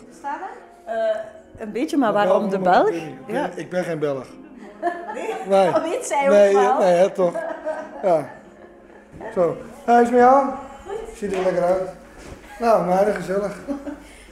Een 1.57 1.71
beetje, 1.71 1.97
maar 1.97 2.13
waarom 2.13 2.49
de 2.49 2.59
Belg? 2.59 2.89
Ik 2.89 3.25
ben, 3.25 3.35
Ja. 3.35 3.49
ik 3.55 3.69
ben 3.69 3.83
geen 3.83 3.99
Belg. 3.99 4.25
Nee. 5.49 5.71
Dat 5.71 5.81
weet 5.83 6.05
zij 6.05 6.23
ook 6.23 6.29
Nee, 6.33 6.53
wel. 6.53 6.77
nee, 6.77 6.93
hè, 6.93 7.09
toch? 7.09 7.33
Ja. 8.03 8.29
Zo. 9.33 9.57
Hij 9.85 10.01
is 10.01 10.09
met 10.09 10.19
jou? 10.19 10.49
Ziet 11.15 11.33
er 11.33 11.43
lekker 11.43 11.63
uit. 11.63 11.89
Nou, 12.59 12.85
meiden, 12.85 13.13
gezellig. 13.15 13.57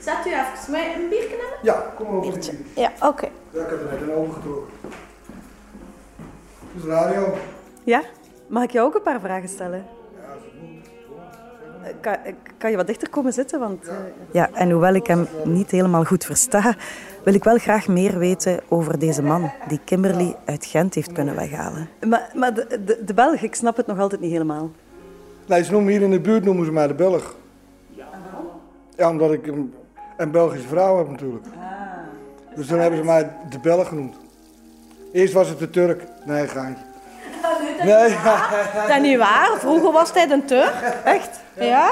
Zet 0.06 0.26
u 0.26 0.30
even. 0.30 0.70
Mij 0.70 0.94
een 0.94 1.08
biertje 1.08 1.28
nemen? 1.28 1.58
Ja, 1.62 1.92
kom 1.96 2.06
maar 2.06 2.16
op. 2.16 2.22
Biertje. 2.22 2.52
Ja, 2.74 2.92
oké. 3.00 3.28
Ja, 3.50 3.60
ik 3.62 3.68
heb 3.70 3.80
er 3.80 3.90
net 3.92 4.00
een 4.00 4.12
ogen 4.14 4.32
getrokken. 4.34 4.72
Dit 6.74 6.82
is 6.82 6.88
radio. 6.88 7.34
Ja? 7.84 8.02
Mag 8.46 8.62
ik 8.62 8.70
jou 8.70 8.86
ook 8.86 8.94
een 8.94 9.02
paar 9.02 9.20
vragen 9.20 9.48
stellen? 9.48 9.84
Eh, 11.82 11.90
Kan, 12.00 12.12
eh, 12.24 12.32
kan 12.58 12.70
je 12.70 12.76
wat 12.76 12.86
dichter 12.86 13.08
komen 13.10 13.32
zitten? 13.32 13.60
Want, 13.60 13.88
eh, 13.88 13.94
Ja, 14.30 14.50
en 14.52 14.70
hoewel 14.70 14.94
ik 14.94 15.06
hem 15.06 15.26
niet 15.44 15.70
helemaal 15.70 16.04
goed 16.04 16.24
versta, 16.24 16.74
wil 17.24 17.34
ik 17.34 17.44
wel 17.44 17.58
graag 17.58 17.88
meer 17.88 18.18
weten 18.18 18.60
over 18.68 18.98
deze 18.98 19.22
man 19.22 19.50
die 19.68 19.80
Kimberly 19.84 20.36
uit 20.44 20.64
Gent 20.66 20.94
heeft 20.94 21.12
kunnen 21.12 21.34
weghalen. 21.34 21.88
Maar, 22.08 22.30
maar 22.34 22.54
de, 22.54 22.80
de, 22.84 23.04
de 23.04 23.14
Belg, 23.14 23.40
ik 23.40 23.54
snap 23.54 23.76
het 23.76 23.86
nog 23.86 23.98
altijd 23.98 24.20
niet 24.20 24.30
helemaal. 24.32 24.70
Nee, 25.46 25.64
ze 25.64 25.72
noemen 25.72 25.92
hier 25.92 26.02
in 26.02 26.10
de 26.10 26.20
buurt 26.20 26.44
noemen 26.44 26.64
ze 26.64 26.72
mij 26.72 26.86
de 26.86 26.94
Belg. 26.94 27.36
Ja, 28.96 29.08
omdat 29.10 29.32
ik 29.32 29.46
een, 29.46 29.74
een 30.16 30.30
Belgische 30.30 30.68
vrouw 30.68 30.98
heb 30.98 31.08
natuurlijk. 31.10 31.46
Dus 32.54 32.66
dan 32.66 32.78
hebben 32.78 32.98
ze 32.98 33.04
mij 33.04 33.30
de 33.50 33.58
Belg 33.58 33.88
genoemd. 33.88 34.16
Eerst 35.12 35.32
was 35.32 35.48
het 35.48 35.58
de 35.58 35.70
Turk. 35.70 36.02
Nee, 36.24 36.48
gaantje. 36.48 36.84
Nee, 37.84 38.08
Dat 38.88 38.88
is 38.96 39.00
niet 39.00 39.18
waar. 39.18 39.50
Vroeger 39.58 39.92
was 39.92 40.12
hij 40.12 40.30
een 40.30 40.44
Turk. 40.44 40.74
Echt? 41.04 41.40
Ja? 41.54 41.90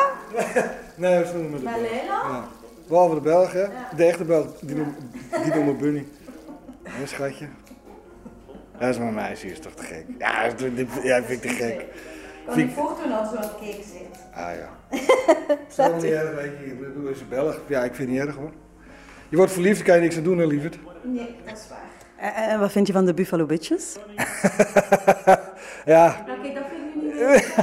nee, 0.94 1.26
ze 1.26 1.32
noemen 1.32 1.50
me 1.50 1.58
de 1.58 1.64
Belg. 1.64 2.06
Ja. 2.06 2.44
Behalve 2.88 3.14
de 3.14 3.20
Belg, 3.20 3.52
hè. 3.52 3.64
De 3.96 4.04
echte 4.04 4.24
Belg, 4.24 4.46
die 4.60 4.76
noemen, 4.76 4.96
die 5.42 5.54
noemen 5.54 5.64
me 5.66 5.72
Bunny. 5.72 6.06
Hé, 6.82 7.06
schatje. 7.06 7.46
Dat 8.78 8.88
is 8.88 8.98
mijn 8.98 9.14
meisje, 9.14 9.46
is 9.50 9.60
toch 9.60 9.72
te 9.74 9.82
gek? 9.82 10.04
Ja, 10.18 10.42
dat 10.42 10.54
vind 10.56 10.78
ik 10.78 11.40
te 11.42 11.48
gek. 11.48 11.84
Vind 12.48 12.70
ik- 12.70 12.76
Voortdoen 12.76 13.12
als 13.18 13.28
aan 13.28 13.36
het 13.42 13.50
kijken 13.60 13.84
zijn. 13.84 14.04
Ah 14.34 14.54
ja. 14.56 14.68
Dat 15.76 15.94
is 15.96 16.02
niet 16.02 16.12
erg, 16.12 16.34
weet 16.34 16.52
je. 16.60 16.66
Ik 16.66 16.80
bedoel, 16.80 17.08
is 17.10 17.20
een 17.20 17.28
Belg. 17.28 17.60
Ja, 17.66 17.84
ik 17.84 17.94
vind 17.94 18.08
het 18.08 18.18
niet 18.18 18.26
erg 18.26 18.36
hoor. 18.36 18.50
Je 19.28 19.36
wordt 19.36 19.52
verliefd, 19.52 19.76
daar 19.76 19.86
kan 19.86 19.94
je 19.96 20.00
niks 20.00 20.16
aan 20.16 20.22
doen, 20.22 20.38
hè, 20.38 20.46
lieverd. 20.46 20.78
Nee, 21.02 21.34
dat 21.46 21.56
is 21.56 21.64
waar. 21.68 22.32
En, 22.34 22.34
en 22.50 22.60
wat 22.60 22.72
vind 22.72 22.86
je 22.86 22.92
van 22.92 23.04
de 23.04 23.14
Buffalo 23.14 23.46
Bitches? 23.46 23.96
Ja. 25.84 26.16
Oké, 26.38 26.52
dat 26.54 26.62
vind 26.70 26.82
ik 26.84 26.94
nu 26.94 27.06
niet 27.06 27.14
leuk. 27.14 27.54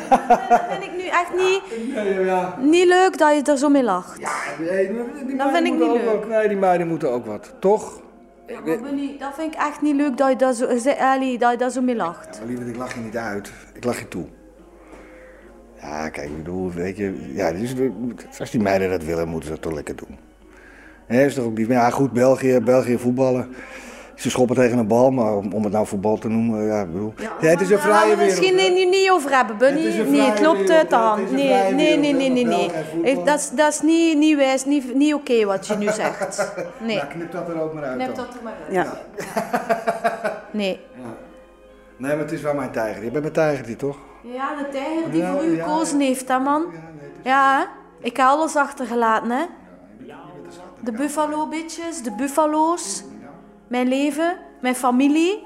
Dat 0.49 0.61
vind 0.69 0.83
ik 0.83 0.91
nu 0.97 1.07
echt 1.07 1.31
niet, 1.35 1.61
Ja, 1.95 2.01
ja. 2.23 2.55
niet 2.59 2.87
leuk 2.87 3.17
dat 3.17 3.35
je 3.35 3.51
er 3.51 3.57
zo 3.57 3.69
mee 3.69 3.83
lacht. 3.83 4.19
Nee, 4.59 4.87
die, 4.87 4.97
die 5.25 5.37
Dat 5.37 5.51
meiden 5.51 5.53
vind 5.53 5.65
ik 5.67 5.73
moeten 5.73 5.77
niet 5.77 5.87
ook 5.87 5.93
leuk. 6.11 6.19
wat- 6.19 6.27
nee, 6.27 6.47
die 6.47 6.57
meiden 6.57 6.87
moeten 6.87 7.09
ook 7.11 7.25
wat. 7.25 7.53
Toch? 7.59 8.01
Ja, 8.47 8.59
maar 8.59 8.77
dat 9.19 9.33
vind 9.35 9.53
ik 9.53 9.59
echt 9.59 9.81
niet 9.81 9.95
leuk 9.95 10.17
dat 10.17 10.29
je 10.29 10.35
daar 10.35 10.53
zo, 10.53 10.67
Ali, 10.99 11.37
dat 11.37 11.51
je 11.51 11.57
daar 11.57 11.69
zo 11.69 11.81
mee 11.81 11.95
lacht. 11.95 12.39
Maar 12.39 12.47
lieverd, 12.47 12.67
ik 12.67 12.75
lach 12.75 12.93
je 12.93 12.99
niet 12.99 13.17
uit. 13.17 13.51
Ik 13.73 13.83
lach 13.83 13.99
je 13.99 14.07
toe. 14.07 14.25
Ja, 15.81 16.09
kijk, 16.09 16.27
ik 16.29 16.37
bedoel, 16.37 16.71
weet 16.71 16.97
je... 16.97 17.31
Ja, 17.33 17.51
dus, 17.51 17.75
als 18.39 18.51
die 18.51 18.61
meiden 18.61 18.89
dat 18.89 19.03
willen, 19.03 19.27
moeten 19.27 19.47
ze 19.49 19.53
dat 19.53 19.61
toch 19.63 19.73
lekker 19.73 19.95
doen. 19.95 20.17
Hè, 21.07 21.25
is 21.25 21.33
toch 21.33 21.45
ook 21.45 21.57
niet... 21.57 21.67
Ja, 21.67 21.89
goed, 21.89 22.11
België, 22.13 22.59
België 22.59 22.97
voetballen. 22.97 23.49
Ze 24.15 24.29
schoppen 24.29 24.55
tegen 24.55 24.77
een 24.77 24.87
bal, 24.87 25.11
maar 25.11 25.35
om, 25.37 25.53
om 25.53 25.63
het 25.63 25.73
nou 25.73 25.87
voetbal 25.87 26.17
te 26.17 26.27
noemen, 26.27 26.65
ja, 26.65 26.81
ik 26.81 26.91
bedoel... 26.91 27.13
Ja, 27.17 27.47
het 27.49 27.61
is 27.61 27.69
een 27.69 27.75
Daar 27.77 27.85
gaan 27.85 27.99
vrije 28.01 28.15
misschien 28.15 28.55
wereld. 28.55 28.73
hè. 28.77 28.83
niet, 28.83 28.89
niet 28.89 29.09
over 29.11 29.35
hebben, 29.37 29.57
Bunny. 29.57 29.79
Het 29.79 29.87
is 29.93 29.97
een 29.97 30.05
Nee, 30.11 30.15
vrije 30.19 30.31
het 30.31 30.41
loopt 30.41 30.57
wereld, 30.59 30.77
uit 30.77 30.89
de 30.89 30.95
hè. 30.95 31.01
hand. 31.01 31.19
Het 31.21 31.29
een 31.29 31.35
Nee, 31.35 31.73
nee, 31.73 31.97
nee, 31.97 32.13
nee, 32.13 32.29
nee. 32.29 32.45
nee. 32.45 32.71
Eh, 33.15 33.25
Dat 33.25 33.39
is, 33.39 33.49
dat 33.49 33.73
is 33.73 33.81
niet, 33.81 34.17
niet 34.17 34.35
wijs, 34.35 34.65
niet, 34.65 34.95
niet 34.95 35.13
oké 35.13 35.45
wat 35.45 35.67
je 35.67 35.75
nu 35.75 35.85
zegt. 36.01 36.53
Nee. 36.85 36.95
Nou, 36.95 37.07
knip 37.07 37.31
dat 37.31 37.49
er 37.49 37.61
ook 37.61 37.73
maar 37.73 37.83
uit 37.83 37.97
Neem 37.97 38.07
dan. 38.07 38.15
dat 38.15 38.33
er 38.35 38.43
maar 38.43 38.53
uit. 38.65 38.73
Ja. 38.73 38.93
Nee. 40.51 40.79
Nee, 41.97 42.11
maar 42.11 42.19
het 42.23 42.31
is 42.31 42.41
wel 42.41 42.53
mijn 42.53 42.71
tijger. 42.71 43.03
Je 43.03 43.09
bent 43.11 43.21
mijn 43.21 43.33
tijgertje, 43.33 43.75
toch? 43.75 43.97
Ja, 44.23 44.55
de 44.55 44.69
tijger 44.71 45.11
die 45.11 45.21
Ja, 45.21 45.33
voor 45.33 45.43
u 45.43 45.55
ja. 45.55 45.63
gekozen 45.63 45.99
heeft, 45.99 46.27
hè, 46.27 46.39
man. 46.39 46.65
Ja, 47.23 47.59
hè? 47.59 47.65
Ik 48.07 48.17
heb 48.17 48.25
alles 48.25 48.55
achtergelaten, 48.55 49.31
hè. 49.31 49.45
De 50.83 50.91
buffalo 50.91 51.47
bitches, 51.47 52.01
de 52.03 52.11
buffalo's, 52.11 53.03
mijn 53.67 53.87
leven, 53.87 54.37
mijn 54.61 54.75
familie. 54.75 55.43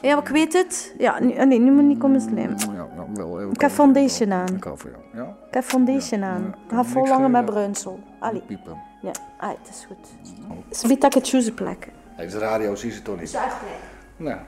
Ja, 0.00 0.14
maar 0.14 0.22
ik 0.24 0.28
weet 0.28 0.52
het. 0.52 0.94
Ja, 0.98 1.20
nu, 1.20 1.44
nee, 1.44 1.58
nu 1.58 1.70
moet 1.72 1.84
niet 1.84 1.98
komen 1.98 2.20
slijmen. 2.20 2.56
Ja, 2.58 2.86
nou, 2.96 3.08
wel. 3.14 3.50
Ik 3.50 3.60
heb 3.60 3.70
foundation 3.70 4.32
aan. 4.32 4.46
Ik 4.56 4.62
voor 4.74 4.90
jou. 4.90 5.24
Ja? 5.24 5.36
Ik 5.48 5.54
heb 5.54 5.64
foundation 5.64 6.24
aan. 6.24 6.54
Ik 6.68 6.74
ga 6.74 6.84
vol 6.84 7.06
langer 7.06 7.30
met 7.30 7.44
bruinsel. 7.44 7.98
Allee, 8.18 8.40
Piepen. 8.40 8.78
ja. 9.02 9.10
Ah, 9.38 9.48
het 9.48 9.68
is 9.68 9.84
goed. 9.86 10.08
Sbiet 10.70 11.00
dat 11.00 11.14
ik 11.14 11.20
het 11.22 11.28
choose 11.28 11.52
plek. 11.52 11.88
Nee, 12.16 12.26
de 12.26 12.38
radio 12.38 12.74
zie 12.74 12.90
ze 12.92 13.02
toch 13.02 13.20
niet. 13.20 13.38
Nou, 14.16 14.38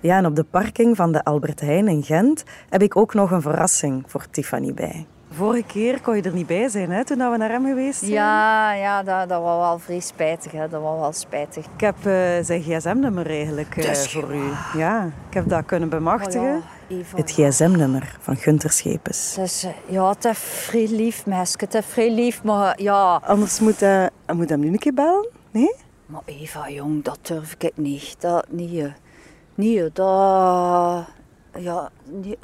Ja, 0.00 0.16
en 0.16 0.26
op 0.26 0.36
de 0.36 0.44
parking 0.44 0.96
van 0.96 1.12
de 1.12 1.24
Albert 1.24 1.60
Heijn 1.60 1.88
in 1.88 2.02
Gent 2.02 2.44
heb 2.68 2.82
ik 2.82 2.96
ook 2.96 3.14
nog 3.14 3.30
een 3.30 3.42
verrassing 3.42 4.02
voor 4.06 4.26
Tiffany 4.30 4.74
bij. 4.74 5.06
Vorige 5.32 5.64
keer 5.66 6.00
kon 6.00 6.16
je 6.16 6.22
er 6.22 6.32
niet 6.32 6.46
bij 6.46 6.68
zijn, 6.68 6.90
hè, 6.90 7.04
toen 7.04 7.30
we 7.30 7.36
naar 7.36 7.50
hem 7.50 7.64
geweest 7.66 7.98
zijn. 7.98 8.10
Ja, 8.10 8.72
ja 8.72 9.02
dat, 9.02 9.28
dat 9.28 9.42
was 9.42 9.58
wel 9.58 9.78
vrij 9.78 10.00
spijtig. 10.00 10.52
Hè. 10.52 10.68
Dat 10.68 10.82
was 10.82 11.00
wel 11.00 11.12
spijtig. 11.12 11.64
Ik 11.74 11.80
heb 11.80 11.96
eh, 11.96 12.12
zijn 12.42 12.62
gsm-nummer 12.62 13.26
eigenlijk 13.26 13.76
eh, 13.76 13.90
is 13.90 14.12
voor 14.12 14.34
u. 14.34 14.42
Ja, 14.76 15.04
ik 15.28 15.34
heb 15.34 15.48
dat 15.48 15.64
kunnen 15.64 15.88
bemachtigen. 15.88 16.56
Oh 16.56 16.98
Eva. 16.98 17.16
Het 17.16 17.30
gsm-nummer 17.30 18.16
van 18.20 18.36
Gunter 18.36 18.70
Schepens. 18.70 19.38
Is, 19.38 19.64
eh, 19.64 19.70
ja, 19.86 20.08
het 20.08 20.24
is 20.24 20.38
vrij 20.38 20.88
lief, 20.88 21.26
meisje. 21.26 21.56
Het 21.58 21.74
is 21.74 21.86
vrij 21.86 22.10
lief, 22.10 22.42
maar 22.42 22.82
ja... 22.82 23.20
Anders 23.24 23.60
moet 23.60 23.80
hij, 23.80 24.10
hij 24.26 24.34
moet 24.34 24.48
hem 24.48 24.60
nu 24.60 24.68
een 24.68 24.78
keer 24.78 24.94
bellen. 24.94 25.28
Nee? 25.50 25.74
Maar 26.06 26.22
Eva, 26.24 26.70
jong, 26.70 27.04
dat 27.04 27.18
durf 27.22 27.54
ik 27.58 27.72
niet. 27.74 28.16
Dat 28.18 28.46
niet. 28.48 28.92
Nee, 29.60 29.92
dat... 29.92 31.06
Ja, 31.58 31.90
niet. 32.04 32.38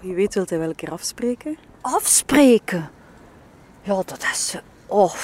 Wie 0.00 0.14
weet 0.14 0.34
wil 0.34 0.44
hij 0.46 0.58
wel 0.58 0.68
een 0.68 0.74
keer 0.74 0.92
afspreken? 0.92 1.58
Afspreken. 1.80 2.90
Ja, 3.82 3.94
dat 3.94 4.22
is... 4.32 4.56
Oh, 4.86 5.14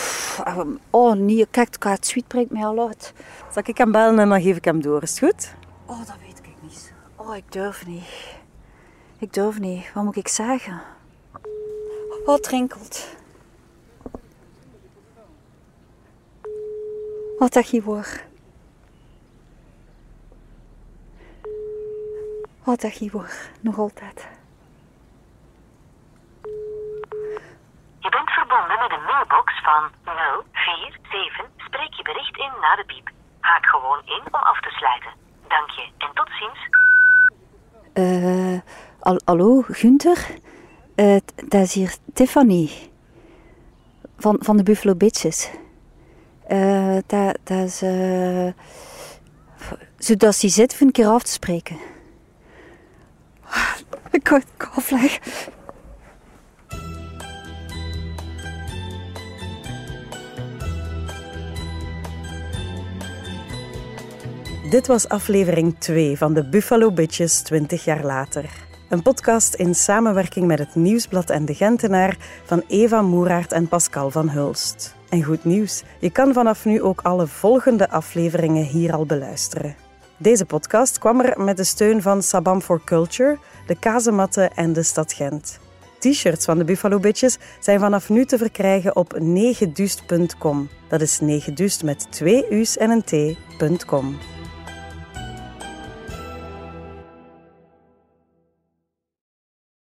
ehm, 0.45 0.69
oh 0.91 1.13
nee, 1.13 1.47
kijk, 1.51 1.85
het 1.85 2.07
sweet 2.07 2.27
brengt 2.27 2.51
mij 2.51 2.65
al 2.65 2.87
uit. 2.89 3.13
Zal 3.53 3.63
ik 3.67 3.79
hem 3.79 3.93
bellen 3.93 4.19
en 4.19 4.29
dan 4.29 4.43
geef 4.43 4.57
ik 4.57 4.65
hem 4.65 4.83
door. 4.83 5.03
Is 5.03 5.11
het 5.11 5.19
goed? 5.19 5.55
Oh, 5.87 5.99
dat 5.99 6.17
weet 6.27 6.39
ik 6.39 6.55
niet. 6.63 6.93
Oh, 7.17 7.37
ik 7.37 7.53
durf 7.53 7.87
niet. 7.87 8.05
Ik 9.19 9.33
durf 9.33 9.59
niet. 9.59 9.93
Wat 9.95 10.05
moet 10.05 10.17
ik 10.17 10.29
zeggen? 10.29 10.81
Oh, 12.27 12.35
het 12.35 12.47
rinkelt. 12.47 13.07
Wat 17.39 17.53
dat 17.53 17.69
je 17.69 17.83
wordt. 17.83 18.29
Wat 22.71 23.11
wordt. 23.13 23.51
Nog 23.61 23.79
altijd. 23.79 24.29
Je 27.99 28.09
bent 28.09 28.31
verbonden 28.31 28.79
met 28.79 28.91
een 28.93 29.05
mailbox 29.05 29.61
van 29.63 29.91
047. 30.53 31.47
Spreek 31.57 31.95
je 31.95 32.03
bericht 32.03 32.37
in 32.39 32.51
na 32.61 32.77
de 32.77 32.85
piep. 32.87 33.11
Haak 33.41 33.67
gewoon 33.67 34.01
in 34.05 34.21
om 34.27 34.41
af 34.41 34.61
te 34.61 34.71
sluiten. 34.71 35.11
Dank 35.49 35.71
je 35.71 35.89
en 35.99 36.11
tot 36.15 36.29
ziens. 36.39 36.69
Eh, 37.93 38.61
al- 39.01 39.21
hallo, 39.25 39.63
Gunther? 39.69 40.27
T- 40.95 41.51
dat 41.51 41.61
is 41.63 41.75
hier 41.75 41.95
Tiffany. 42.15 42.71
Van, 44.17 44.37
van 44.41 44.57
de 44.57 44.63
Buffalo 44.63 44.95
Bitches. 44.95 45.51
Eh, 46.47 46.97
dat, 47.07 47.39
dat 47.45 47.67
is... 47.67 47.83
eh 47.83 48.49
zodat 49.99 50.35
ze 50.35 50.49
zit, 50.49 50.77
voor 50.77 50.87
een 50.87 50.93
keer 50.93 51.07
af 51.07 51.23
te 51.23 51.33
spreken. 51.33 51.90
Kan 54.23 54.43
afleggen. 54.75 55.21
Dit 64.71 64.87
was 64.87 65.09
aflevering 65.09 65.79
2 65.79 66.17
van 66.17 66.35
de 66.35 66.49
Buffalo 66.49 66.93
Bitches 66.93 67.43
20 67.43 67.85
jaar 67.85 68.05
later. 68.05 68.45
Een 68.89 69.03
podcast 69.03 69.55
in 69.55 69.75
samenwerking 69.75 70.47
met 70.47 70.59
het 70.59 70.75
Nieuwsblad 70.75 71.31
en 71.31 71.45
de 71.45 71.55
Gentenaar 71.55 72.17
van 72.45 72.63
Eva 72.69 73.03
Moeraert 73.03 73.53
en 73.53 73.69
Pascal 73.69 74.11
van 74.11 74.29
Hulst. 74.29 74.95
En 75.09 75.23
goed 75.23 75.45
nieuws, 75.45 75.83
je 75.99 76.11
kan 76.11 76.33
vanaf 76.33 76.65
nu 76.65 76.83
ook 76.83 77.01
alle 77.01 77.27
volgende 77.27 77.91
afleveringen 77.91 78.65
hier 78.65 78.93
al 78.93 79.07
beluisteren. 79.07 79.90
Deze 80.23 80.45
podcast 80.45 80.99
kwam 80.99 81.21
er 81.21 81.43
met 81.45 81.57
de 81.57 81.65
steun 81.65 82.03
van 82.03 82.23
Sabam 82.23 82.61
for 82.61 82.81
Culture, 82.85 83.39
de 83.67 83.79
Kazematten 83.79 84.55
en 84.55 84.73
de 84.73 84.83
Stad 84.83 85.13
Gent. 85.13 85.59
T-shirts 85.99 86.45
van 86.45 86.59
de 86.59 86.65
Buffalo 86.65 86.99
Bitches 86.99 87.39
zijn 87.61 87.81
vanaf 87.81 88.09
nu 88.09 88.25
te 88.25 88.39
verkrijgen 88.39 88.97
op 88.97 89.19
negedust.com. 89.19 90.69
Dat 90.89 91.01
is 91.01 91.21
negedust 91.21 91.83
met 91.83 92.13
twee 92.13 92.47
u's 92.51 92.77
en 92.77 92.91
een 92.91 93.05
t.com. 93.05 94.19